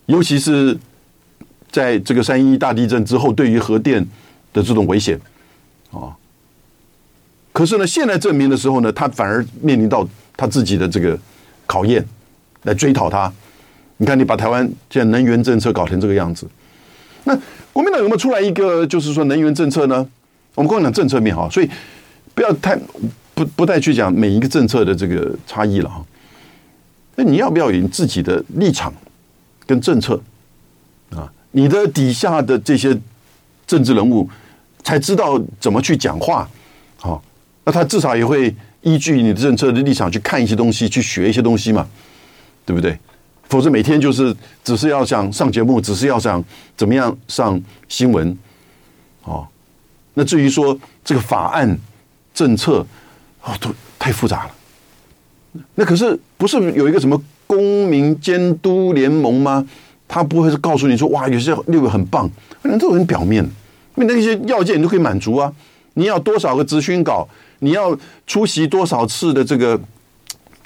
[0.07, 0.75] 尤其是
[1.69, 4.03] 在这个三一大地震之后，对于核电
[4.55, 5.19] 的这种危险，
[5.91, 6.15] 啊，
[7.51, 11.19] 可是呢，现在证明的时候呢，他反而面临到他自己的这个
[11.65, 12.03] 考验，
[12.63, 13.29] 来追讨他。
[13.97, 16.47] 你看，你把台湾现在能源政策搞成这个样子。
[17.25, 17.37] 那
[17.73, 20.07] 国民党有没有出来一个，就是说能源政策呢？
[20.53, 21.69] 我们光讲政策面哈，所以
[22.33, 22.79] 不要太
[23.33, 26.05] 不不太去讲每一个政策的这个差异了哈。
[27.15, 28.93] 那你要不要有自己的立场
[29.65, 30.21] 跟政策
[31.09, 31.29] 啊？
[31.51, 32.97] 你的底下的这些
[33.67, 34.29] 政治人物
[34.85, 36.47] 才知道怎么去讲话，
[36.97, 37.21] 好，
[37.63, 41.85] 那他至少也会依据你的政策的立场去看一些东西，去学一些东西嘛，
[42.63, 42.97] 对不对？
[43.49, 46.43] 否则每天就是只是要想上节目，只是要想
[46.77, 48.37] 怎么样上新闻，
[49.23, 49.45] 哦，
[50.13, 51.77] 那至于说这个法案
[52.33, 52.85] 政策，
[53.43, 54.51] 哦，都太复杂了。
[55.73, 59.65] 那可是不是有一个什么公民监督联盟吗？
[60.07, 62.29] 他不会是告诉你说，哇，有些六个很棒，
[62.61, 63.43] 那都很表面，
[63.95, 65.51] 那那些要件你都可以满足啊。
[65.95, 67.27] 你要多少个质询稿？
[67.59, 69.79] 你要出席多少次的这个？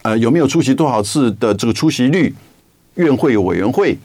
[0.02, 2.34] 呃，有没有出席多少次的这个出席率？
[2.96, 3.98] 院会有委员会，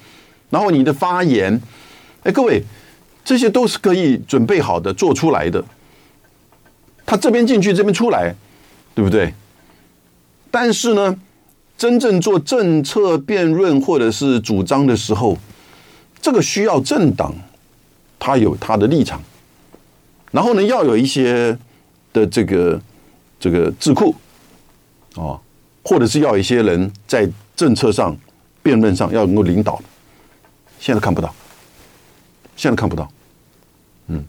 [0.50, 1.60] 然后你的发言，
[2.24, 2.62] 哎，各位，
[3.24, 5.64] 这些都是可以准备好的，做出来的。
[7.06, 8.34] 他这边进去，这边出来，
[8.94, 9.32] 对不对？
[10.50, 11.16] 但是呢，
[11.78, 15.38] 真正做政策辩论或者是主张的时候，
[16.20, 17.34] 这个需要政党
[18.24, 19.20] 他有他的立场，
[20.30, 21.54] 然后呢，要有一些
[22.10, 22.80] 的这个
[23.38, 24.14] 这个智库
[25.14, 25.38] 啊，
[25.84, 28.16] 或者是要一些人在政策上、
[28.62, 29.78] 辩论上要能够领导，
[30.80, 31.34] 现在看不到，
[32.56, 33.06] 现在看不到，
[34.06, 34.24] 嗯，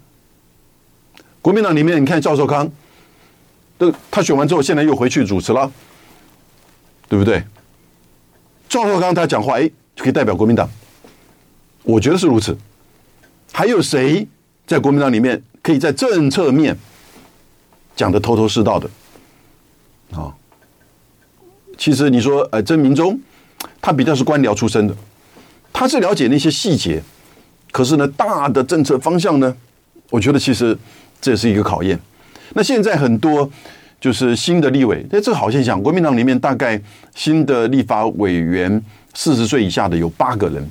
[1.42, 2.70] 国民党里面你看赵寿康，
[3.78, 5.72] 都他选完之后，现在又回去主持了，
[7.08, 7.42] 对不对？
[8.68, 10.70] 赵寿康他讲话，哎，就可以代表国民党。
[11.84, 12.58] 我觉得是如此。
[13.58, 14.28] 还有谁
[14.68, 16.78] 在国民党里面可以在政策面
[17.96, 18.90] 讲的头头是道的？
[20.14, 20.28] 啊，
[21.78, 23.18] 其实你说，呃，曾铭忠
[23.80, 24.94] 他比较是官僚出身的，
[25.72, 27.02] 他是了解那些细节，
[27.72, 29.56] 可是呢，大的政策方向呢，
[30.10, 30.78] 我觉得其实
[31.22, 31.98] 这也是一个考验。
[32.56, 33.50] 那现在很多
[34.02, 36.78] 就是新的立委，哎，这好现象，国民党里面大概
[37.16, 40.70] 新的立法委员四十岁以下的有八个人。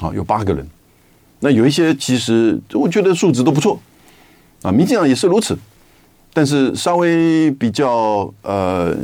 [0.00, 0.64] 啊，有八个人，
[1.40, 3.80] 那有一些其实我觉得素质都不错，
[4.62, 5.56] 啊，民进党也是如此，
[6.32, 8.96] 但是稍微比较呃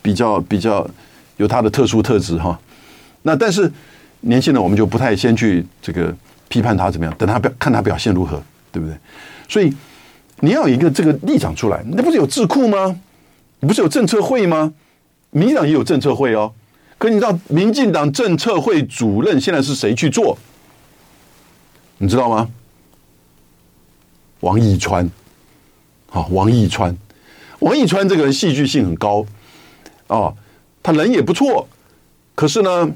[0.00, 0.88] 比较比较
[1.36, 2.58] 有他的特殊特质哈。
[3.22, 3.70] 那但是
[4.20, 6.14] 年轻人我们就不太先去这个
[6.48, 8.96] 批判他怎么样，等他表看他表现如何，对不对？
[9.48, 9.72] 所以
[10.40, 13.00] 你要有一个这个立场出来，那不是有智库吗？
[13.60, 14.72] 不是有政策会吗？
[15.30, 16.52] 民进党也有政策会哦。
[16.98, 20.38] 可你知道民进党政策会主任现在是谁去做？
[21.98, 22.48] 你知道吗？
[24.40, 25.10] 王义川，
[26.08, 26.96] 好，王义川，
[27.60, 29.26] 王义川这个人戏剧性很高，
[30.08, 30.36] 哦，
[30.82, 31.68] 他人也不错，
[32.34, 32.90] 可是呢，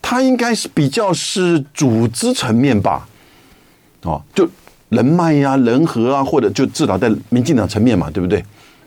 [0.00, 3.08] 他应该是比较是组织层面吧，
[4.02, 4.48] 哦，就
[4.88, 8.44] 人脉呀、啊、人和啊，或者就至少在民进党层面嘛，对不对？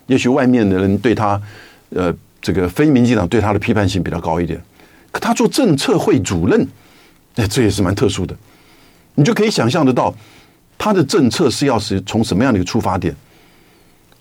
[0.08, 1.42] 也许外面的人对他，
[1.90, 2.14] 呃。
[2.46, 4.62] 这个非民进党对他的批判性比较高一点，
[5.14, 6.68] 可他做政策会主任，
[7.36, 8.36] 哎，这也是蛮特殊的。
[9.16, 10.14] 你就可以想象得到，
[10.78, 13.16] 他的政策是要是从什么样的一个出发点，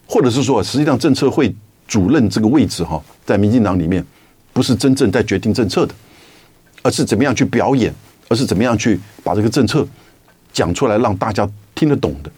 [0.07, 1.55] 或者是说，实际上政策会
[1.89, 4.05] 主任这个位置哈，在民进党里面
[4.53, 5.95] 不是真正在决定政策的，
[6.83, 7.93] 而是怎么样去表演，
[8.29, 9.87] 而是怎么样去把这个政策
[10.53, 12.31] 讲出来让大家听得懂的。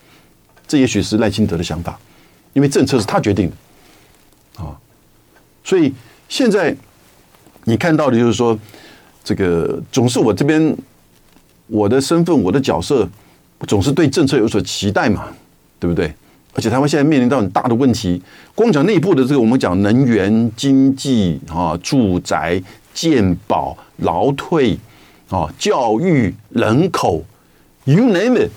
[0.66, 1.98] 这也许是赖清德的想法，
[2.52, 4.78] 因为政策是他决定的啊。
[5.62, 5.92] 所以
[6.28, 6.74] 现在
[7.64, 8.58] 你看到的就是说，
[9.22, 10.76] 这个总是我这边
[11.66, 13.08] 我的身份、我的角色，
[13.66, 15.26] 总是对政策有所期待嘛，
[15.78, 16.12] 对不对？
[16.54, 18.22] 而且台湾现在面临到很大的问题，
[18.54, 24.78] 光讲内部的这个，我们讲能源、经济啊、住宅、健保、劳退
[25.28, 27.24] 啊、教育、人口
[27.84, 28.50] ，you name it，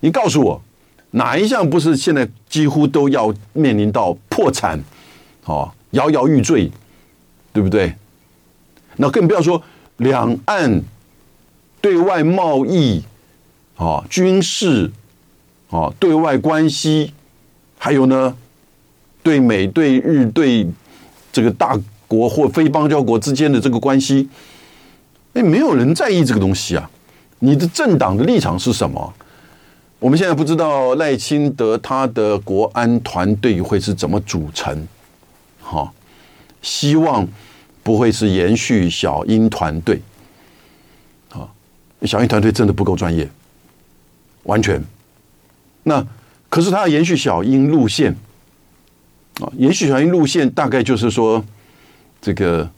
[0.00, 0.62] 你告诉我
[1.10, 4.78] 哪一项不是现在几乎都要面临到破产
[5.44, 5.72] 啊？
[5.90, 6.70] 摇摇欲坠，
[7.52, 7.92] 对不对？
[8.98, 9.60] 那更不要说
[9.96, 10.82] 两岸
[11.86, 13.00] 对外贸易
[13.76, 14.90] 啊、军事
[15.70, 17.12] 啊、对外关系，
[17.78, 18.36] 还有呢，
[19.22, 20.66] 对美、对日、对
[21.30, 24.28] 这个大国或非邦交国之间的这个关系，
[25.34, 26.90] 哎，没有人在意这个东西啊。
[27.38, 29.14] 你的政党的立场是什么？
[30.00, 34.88] 我们现在不知道赖清德他的国安团队会是怎么组成。
[35.60, 35.94] 好，
[36.62, 37.24] 希望
[37.84, 40.02] 不会是延续小英团队。
[42.02, 43.28] 小英团队真的不够专业，
[44.44, 44.82] 完全。
[45.84, 46.04] 那
[46.48, 48.14] 可是他要延续小英路线
[49.40, 51.44] 啊，延续小英路线大概就是说，
[52.20, 52.68] 这个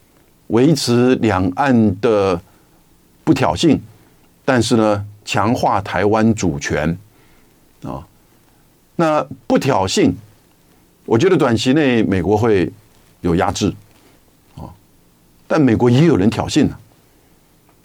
[0.49, 2.41] 维持两岸的
[3.25, 3.79] 不挑衅，
[4.45, 6.97] 但是呢，强化台湾主权
[7.83, 8.07] 啊。
[8.97, 10.13] 那不挑衅。
[11.05, 12.71] 我觉得短期内美国会
[13.23, 13.73] 有压制，
[14.57, 14.69] 啊，
[15.47, 16.77] 但美国也有人挑衅呢，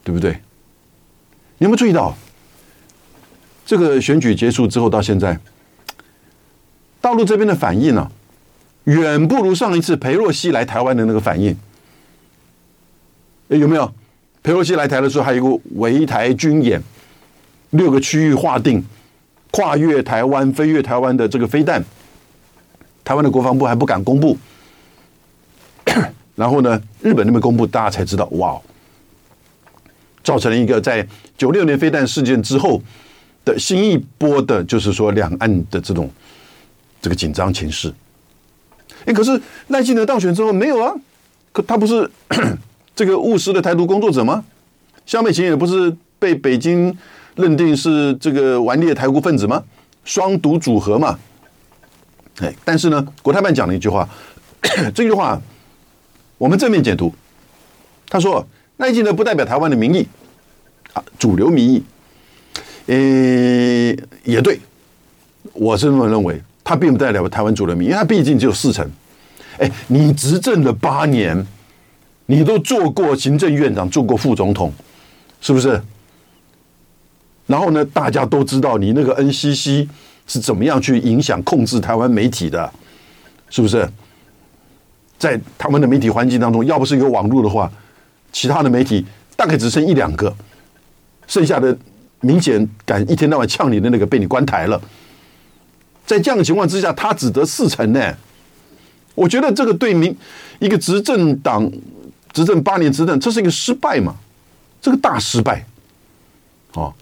[0.03, 0.37] 对不对？
[1.63, 2.13] 你有没有注意到，
[3.65, 5.39] 这个选举结束之后到现在，
[6.99, 8.11] 大陆这边的反应呢，
[8.83, 11.57] 远不如上一次裴洛西来台湾的那个反应。
[13.47, 13.89] 有没有？
[14.41, 16.83] 裴洛西来台的时候，还有一个围台军演，
[17.69, 18.83] 六个区域划定，
[19.51, 21.81] 跨越台湾、飞越台湾的这个飞弹。
[23.05, 24.37] 台湾的国防部还不敢公布，
[26.35, 28.59] 然后呢，日本那边公布，大家才知道，哇，
[30.23, 31.05] 造成了一个在
[31.37, 32.81] 九六年飞弹事件之后
[33.43, 36.09] 的新一波的，就是说两岸的这种
[37.01, 37.93] 这个紧张情势。
[39.05, 40.93] 哎，可是赖清德当选之后没有啊？
[41.51, 42.09] 可他不是
[42.95, 44.43] 这个务实的台独工作者吗？
[45.05, 46.97] 萧美琴也不是被北京
[47.35, 49.61] 认定是这个顽劣台独分子吗？
[50.05, 51.19] 双独组合嘛。
[52.39, 54.07] 哎，但是呢，国台办讲了一句话，
[54.95, 55.39] 这句话
[56.37, 57.13] 我们正面解读。
[58.09, 58.47] 他说
[58.77, 60.07] ：“赖清德不代表台湾的民意
[60.93, 61.83] 啊，主流民意，
[62.87, 62.95] 呃，
[64.23, 64.59] 也对，
[65.53, 68.89] 我是这么认为，他并不代表台湾主流民意，因为他毕竟只有四成。
[69.59, 71.45] 哎，你执政了八年，
[72.25, 74.73] 你都做过行政院长，做过副总统，
[75.39, 75.81] 是不是？
[77.45, 79.87] 然后呢，大家都知道你那个 NCC
[80.25, 82.71] 是怎么样去影响控制台湾媒体的，
[83.49, 83.87] 是不是？
[85.19, 87.71] 在他们的媒体环境当中，要不是有网络的话，
[88.33, 89.05] 其他的媒体
[89.37, 90.35] 大概只剩一两个，
[91.27, 91.77] 剩下的
[92.19, 94.81] 明显敢一天到晚呛你的那个被你关台了。
[96.05, 98.13] 在这样的情况之下，他只得四成呢。
[99.15, 100.13] 我觉得这个对民
[100.59, 101.71] 一个执政党
[102.33, 104.15] 执政八年执政，这是一个失败嘛？
[104.81, 105.65] 这个大失败，
[106.73, 106.93] 哦。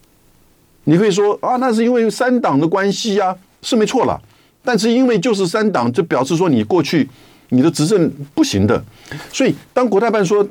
[0.83, 4.19] 你可以说啊，那是因为三党的关系啊，是没错了。
[4.63, 7.07] 但是因为就是三党，就表示说你过去
[7.49, 8.83] 你的执政不行的。
[9.31, 10.45] 所以当国台办说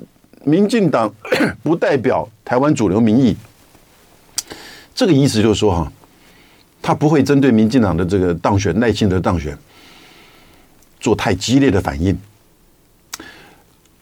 [0.45, 1.12] 民进党
[1.62, 3.36] 不代表台湾主流民意，
[4.95, 5.93] 这个意思就是说哈，
[6.80, 9.57] 他不会针对民进党的这个当选耐心的当选
[10.99, 12.18] 做太激烈的反应。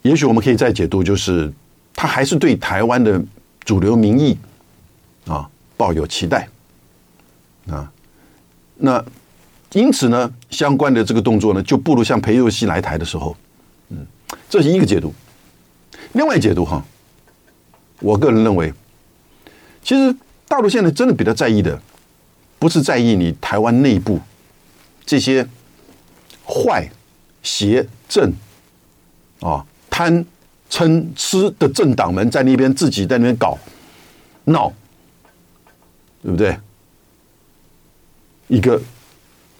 [0.02, 1.52] 也许我们可以再解读，就是
[1.94, 3.22] 他还是对台湾的
[3.64, 4.36] 主流民意
[5.26, 5.48] 啊。
[5.78, 6.48] 抱有期待
[7.70, 7.88] 啊，
[8.78, 9.04] 那
[9.74, 13.36] 因此呢，相关的这个动作呢，就不如像裴洛西来台的时候，
[13.90, 14.04] 嗯，
[14.50, 15.14] 这是一个解读。
[16.12, 16.84] 另外解读哈，
[18.00, 18.72] 我个人认为，
[19.82, 20.14] 其实
[20.46, 21.80] 大陆现在真的比较在意的，
[22.58, 24.20] 不是在意你台湾内部
[25.04, 25.46] 这些
[26.46, 26.88] 坏、
[27.42, 28.32] 邪、正
[29.40, 30.24] 啊贪、
[30.70, 33.56] 嗔、痴的政党们在那边自己在那边搞
[34.44, 34.72] 闹。
[36.20, 36.58] 对不对？
[38.48, 38.78] 一个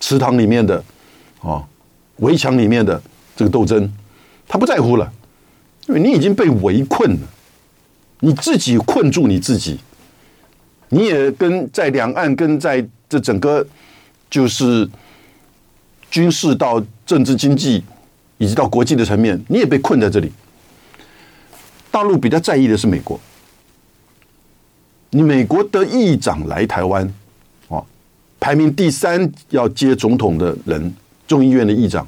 [0.01, 0.83] 池塘里面的
[1.41, 1.65] 啊，
[2.17, 3.01] 围墙里面的
[3.37, 3.89] 这个斗争，
[4.49, 5.11] 他不在乎了，
[5.89, 7.27] 因为你已经被围困了，
[8.21, 9.79] 你自己困住你自己，
[10.91, 13.67] 你也跟在两岸跟在这整个
[14.31, 14.89] 就是
[16.11, 17.83] 军事到政治经济
[18.37, 20.31] 以及到国际的层面，你也被困在这里。
[21.91, 23.19] 大陆比较在意的是美国。
[25.11, 27.11] 你美国的议长来台湾，
[27.69, 27.83] 哦，
[28.39, 30.95] 排名第三要接总统的人，
[31.27, 32.07] 众议院的议长，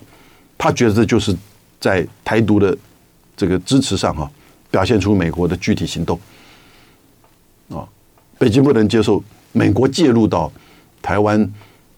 [0.59, 1.35] 他觉得这就是
[1.81, 2.77] 在台独的
[3.41, 4.31] 这个支持上哈，
[4.71, 6.21] 表现出美国的具体行动，
[7.71, 7.89] 啊，
[8.39, 10.53] 北京不能接受美国介入到
[11.01, 11.51] 台湾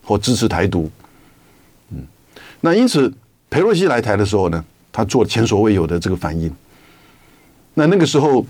[0.05, 0.89] 或支持台独，
[1.91, 2.07] 嗯，
[2.61, 3.13] 那因此
[3.51, 6.49] 裴洛西来台的时候呢，他做前所未有的这个反应，
[7.75, 8.47] 那那个时候。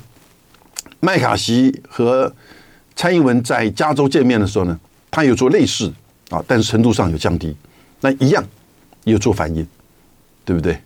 [1.04, 2.32] 麦卡锡和
[2.94, 4.78] 蔡英文在加州见面的时候呢，
[5.10, 5.92] 他有做类似
[6.30, 7.56] 啊，但是程度上有降低，
[8.02, 8.44] 那一样
[9.02, 9.66] 也有做反应，
[10.44, 10.80] 对不对？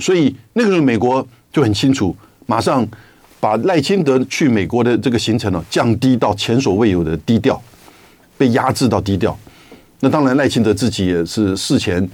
[0.00, 2.86] 所以那个时候美国就很清楚，马上
[3.38, 7.60] 把赖清德去美国的这个行程呢降低到前所未有的低调，
[8.38, 9.38] 被压制到低调。
[10.00, 12.08] 那当然赖清德自己也是事前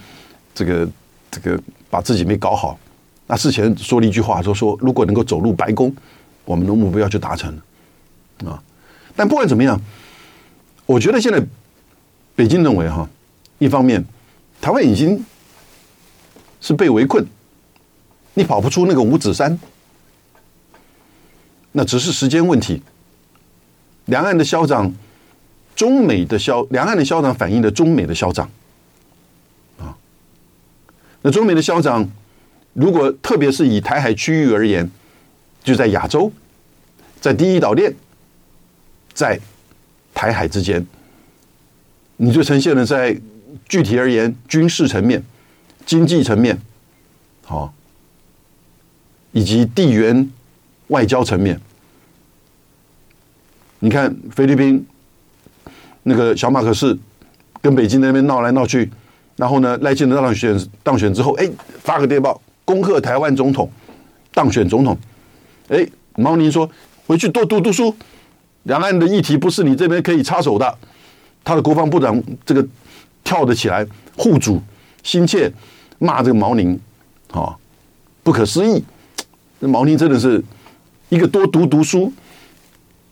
[0.55, 0.89] 这个
[1.30, 1.59] 这个
[1.89, 2.78] 把自己没搞好，
[3.26, 5.95] 那事前说了一句话，说说如果能够走入白宫。
[6.45, 8.62] 我们的目标就达成了啊！
[9.16, 9.76] 但不管怎么样，
[10.87, 11.45] 我觉得现在
[12.37, 13.11] 北京认为哈，
[13.59, 14.05] 一方面
[14.61, 15.20] 台湾已经
[16.61, 17.26] 是被围困，
[18.37, 19.59] 你跑不出那个五指山，
[21.72, 22.82] 那只是时间问题。
[24.05, 24.95] 两岸的消长，
[25.74, 28.49] 中美的消，两岸的消长反映了中美的消长
[29.78, 29.97] 啊。
[31.22, 32.09] 那中美的消长，
[32.74, 34.91] 如果特别是以台海区域而言。
[35.64, 36.32] 就在亚洲，
[37.20, 37.93] 在第一岛链，
[39.12, 39.41] 在
[40.14, 40.87] 台海之间，
[42.18, 43.20] 你就呈现了在
[43.68, 45.20] 具体而言军事层面、
[45.84, 46.57] 经济层面，
[47.43, 47.74] 好，
[49.37, 50.30] 以及地缘
[50.87, 51.61] 外交层面。
[53.80, 54.82] 你看菲律宾
[56.05, 56.99] 那个小马可仕
[57.61, 58.91] 跟北京那边闹来闹去，
[59.37, 61.47] 然后呢，赖清德当选当选之后，哎，
[61.82, 63.70] 发个电报恭贺台湾总统
[64.32, 64.97] 当选总统。
[65.68, 66.66] 哎，毛宁说
[67.07, 67.95] ：“回去多读读书，
[68.62, 70.78] 两岸的议题不是你这边可以插手的。”
[71.45, 72.66] 他的国防部长这个
[73.22, 74.62] 跳得起来护主，
[75.03, 75.53] 心切
[75.99, 76.80] 骂这个毛宁，
[77.32, 77.55] 啊，
[78.22, 78.82] 不可思议！
[79.61, 80.43] 这毛宁真的是
[81.09, 82.13] 一个多读读书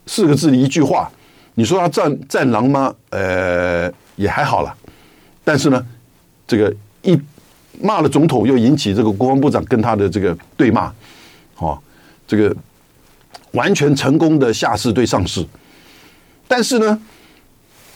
[0.07, 1.11] 四个字的一句话，
[1.55, 2.95] 你说他战战狼吗？
[3.11, 4.75] 呃，也还好了。
[5.43, 5.87] 但是呢，
[6.47, 7.19] 这个一
[7.81, 10.93] 骂了总统，又引起这个国防部长跟他的这个对骂，
[11.57, 11.79] 哦。
[12.27, 12.57] 这个
[13.53, 15.47] 完全成功的下士对上士，
[16.49, 16.99] 但是呢，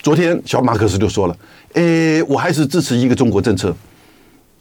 [0.02, 1.36] 昨天小马克思就说了
[1.72, 3.74] ：“诶，我还是支持一个中国政策，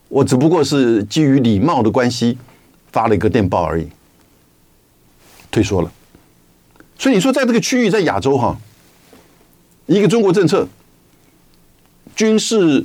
[0.07, 2.37] 我只不过是基于礼貌的关系
[2.97, 3.87] 发了一个电报而已，
[5.51, 5.91] 退缩了。”
[6.97, 8.57] 所以你说，在这个区域，在亚洲哈，
[9.85, 10.67] 一个中国政策，
[12.15, 12.83] 军事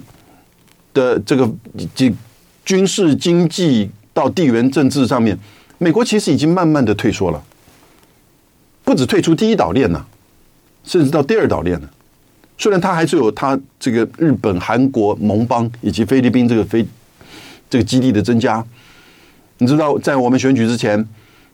[0.92, 1.50] 的这个
[1.94, 2.14] 军
[2.62, 5.38] 军事经济到地缘政治上面，
[5.78, 7.42] 美国其实已经慢慢的退缩了，
[8.84, 10.06] 不止退出第一岛链了，
[10.84, 11.90] 甚至到第二岛链了。
[12.58, 16.86] 虽然它还是有它这个日本、韩国盟邦以及菲律宾这个飞
[17.70, 18.62] 这个基地的增加，
[19.62, 21.08] 你知道，在我们选举之前，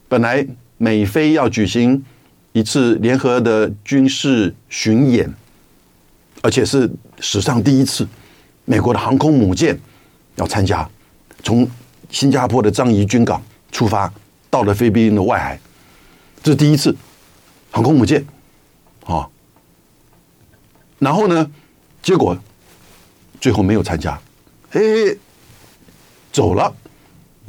[0.09, 0.46] 本来
[0.78, 2.02] 美菲要举行
[2.52, 5.30] 一次联合的军事巡演，
[6.40, 6.90] 而且是
[7.20, 8.09] 史上第一次，
[8.64, 9.78] 美国的航空母舰
[10.36, 10.88] 要参加，
[11.44, 11.68] 从
[12.09, 14.11] 新加坡的樟宜军港出发，
[14.48, 15.61] 到了菲律宾的外海，
[16.42, 16.96] 这是第一次
[17.70, 18.24] 航空母舰，
[19.04, 19.28] 啊。
[20.98, 21.50] 然后呢，
[22.00, 22.34] 结果
[23.38, 24.18] 最后没有参加，
[24.70, 24.80] 哎，
[26.32, 26.74] 走了。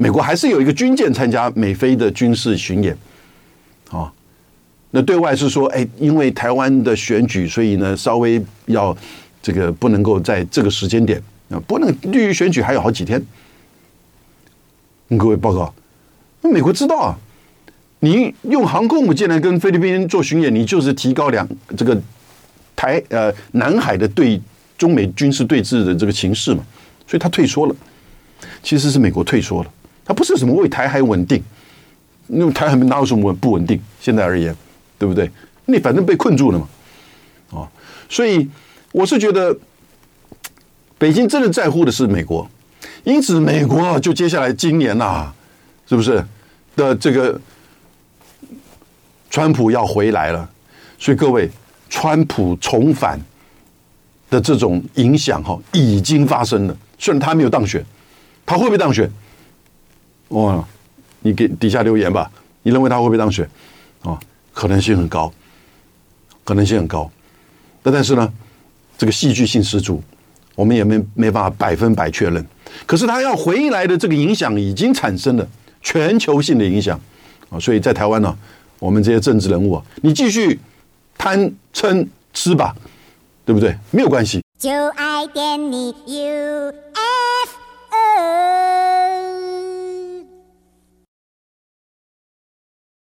[0.02, 2.98] 美国还是有一个军舰参加美菲的军事巡演，
[3.92, 4.10] 啊，
[4.92, 8.96] 那对外是说，哎，因为台湾的选举，所以呢，稍微要
[9.42, 13.22] 这个不能够在这个时间点啊，不能利于选举还有好几天。
[15.10, 15.74] 跟各位报告，
[16.42, 17.18] 那美国知道啊，
[18.00, 21.48] 你用航空母舰来跟菲律宾做巡演，你就是提高两
[21.78, 22.02] 这个。
[22.76, 24.40] 台呃，南海的对
[24.78, 26.64] 中美军事对峙的这个情势嘛，
[27.06, 27.76] 所以他退缩了。
[28.64, 29.70] 其实是美国退缩了，
[30.10, 31.40] 他不是什么为台海稳定，
[32.30, 33.80] 因为台海哪有什么不稳定？
[34.02, 34.56] 现在而言，
[34.98, 35.30] 对不对？
[35.66, 36.68] 你反正被困住了嘛，
[37.60, 37.70] 啊，
[38.10, 38.50] 所以
[38.92, 39.56] 我是觉得，
[40.98, 42.50] 北京真的在乎的是美国，
[43.04, 45.36] 因此美国就接下来今年呐、啊，
[45.88, 46.26] 是不是
[46.76, 47.40] 的这个
[49.30, 50.50] 川普要回来了？
[50.98, 51.48] 所以各位。
[51.92, 53.20] 川普重返
[54.30, 56.78] 的这种影响哈，已经发生了。
[57.00, 57.84] 虽然他没有当选，
[58.46, 59.10] 他会不会当选？
[60.30, 60.66] 哦，
[61.20, 62.32] 你给底下留言吧。
[62.64, 63.48] 你认为他会不会当选？
[64.02, 64.20] 啊，
[64.54, 65.32] 可能性很高，
[66.44, 67.12] 可能性很高。
[67.84, 68.34] 那但是呢，
[68.98, 70.02] 这个戏剧性十足，
[70.56, 72.44] 我们也没没办法百分百确认。
[72.86, 75.48] 可是他要回来的这个影响已经产生了
[75.82, 77.00] 全球性的影响
[77.50, 77.60] 啊。
[77.60, 78.38] 所以在台湾呢，
[78.80, 80.60] 我们这些政治人物啊，你继续。
[81.22, 81.38] 贪
[81.74, 82.74] 嗔吃吧，
[83.44, 83.76] 对不对？
[83.92, 84.42] 没有关系。
[84.58, 86.72] 就爱点你 UFO